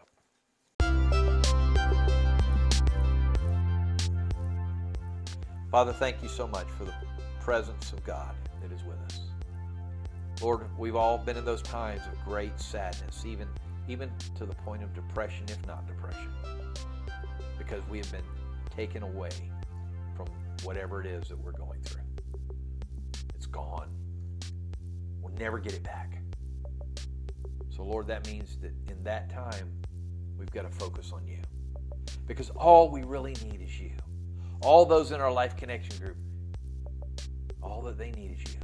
Father, 5.72 5.94
thank 5.94 6.24
you 6.24 6.30
so 6.30 6.48
much 6.48 6.68
for 6.78 6.86
the 6.86 6.94
presence 7.42 7.92
of 7.92 8.04
God 8.04 8.34
that 8.62 8.72
is 8.72 8.84
with 8.84 8.98
us. 9.06 9.20
Lord, 10.42 10.66
we've 10.78 10.96
all 10.96 11.18
been 11.18 11.36
in 11.38 11.44
those 11.44 11.62
times 11.62 12.02
of 12.12 12.24
great 12.24 12.58
sadness, 12.60 13.26
even, 13.26 13.48
even 13.88 14.10
to 14.38 14.46
the 14.46 14.56
point 14.56 14.84
of 14.84 14.94
depression, 14.96 15.46
if 15.50 15.64
not 15.68 15.86
depression, 15.86 16.30
because 17.58 17.84
we 17.90 17.98
have 17.98 18.12
been 18.12 18.24
taken 18.76 19.04
away 19.04 19.30
from 20.16 20.28
whatever 20.64 21.02
it 21.02 21.08
is 21.08 21.28
that 21.30 21.38
we're 21.38 21.52
going 21.52 21.82
through. 21.82 22.02
It's 23.36 23.46
gone. 23.46 23.90
We'll 25.22 25.34
never 25.34 25.60
get 25.60 25.74
it 25.74 25.84
back. 25.84 26.22
So, 27.70 27.84
Lord, 27.84 28.08
that 28.08 28.28
means 28.28 28.58
that 28.58 28.74
in 28.92 29.04
that 29.04 29.30
time, 29.30 29.72
we've 30.38 30.52
got 30.52 30.64
to 30.64 30.78
focus 30.78 31.12
on 31.14 31.26
you. 31.28 31.40
Because 32.28 32.50
all 32.52 32.90
we 32.90 33.04
really 33.04 33.36
need 33.44 33.62
is 33.62 33.80
you. 33.80 33.92
All 34.62 34.86
those 34.86 35.12
in 35.12 35.22
our 35.22 35.32
life 35.32 35.56
connection 35.56 35.98
group, 35.98 36.18
all 37.64 37.82
that 37.84 37.98
they 37.98 38.12
need 38.12 38.38
is 38.38 38.54
you. 38.54 38.60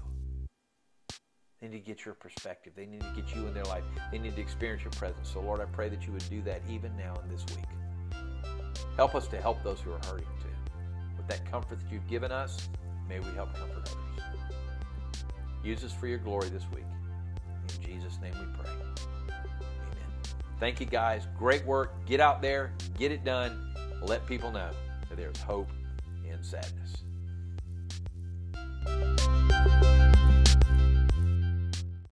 They 1.61 1.69
need 1.69 1.85
to 1.85 1.85
get 1.85 2.05
your 2.05 2.13
perspective. 2.13 2.73
They 2.75 2.85
need 2.85 3.01
to 3.01 3.11
get 3.15 3.33
you 3.33 3.47
in 3.47 3.53
their 3.53 3.63
life. 3.63 3.83
They 4.11 4.19
need 4.19 4.35
to 4.35 4.41
experience 4.41 4.83
your 4.83 4.91
presence. 4.91 5.29
So, 5.29 5.39
Lord, 5.39 5.61
I 5.61 5.65
pray 5.65 5.89
that 5.89 6.05
you 6.05 6.11
would 6.13 6.29
do 6.29 6.41
that 6.43 6.61
even 6.69 6.95
now 6.97 7.15
in 7.23 7.29
this 7.29 7.45
week. 7.55 7.65
Help 8.95 9.15
us 9.15 9.27
to 9.27 9.41
help 9.41 9.63
those 9.63 9.79
who 9.79 9.91
are 9.91 9.99
hurting 10.05 10.27
too. 10.41 10.49
With 11.17 11.27
that 11.27 11.49
comfort 11.49 11.79
that 11.79 11.91
you've 11.91 12.07
given 12.07 12.31
us, 12.31 12.69
may 13.07 13.19
we 13.19 13.31
help 13.35 13.53
comfort 13.55 13.87
others. 13.87 13.95
Use 15.63 15.83
us 15.83 15.91
for 15.91 16.07
your 16.07 16.19
glory 16.19 16.49
this 16.49 16.63
week. 16.73 16.85
In 17.77 17.85
Jesus' 17.85 18.19
name 18.21 18.33
we 18.33 18.45
pray. 18.63 18.71
Amen. 18.71 20.11
Thank 20.59 20.79
you, 20.79 20.85
guys. 20.85 21.27
Great 21.37 21.65
work. 21.65 21.93
Get 22.05 22.19
out 22.19 22.41
there, 22.41 22.71
get 22.97 23.11
it 23.11 23.23
done. 23.23 23.73
Let 24.01 24.25
people 24.27 24.51
know 24.51 24.69
that 25.09 25.17
there's 25.17 25.41
hope 25.41 25.69
in 26.29 26.43
sadness. 26.43 27.03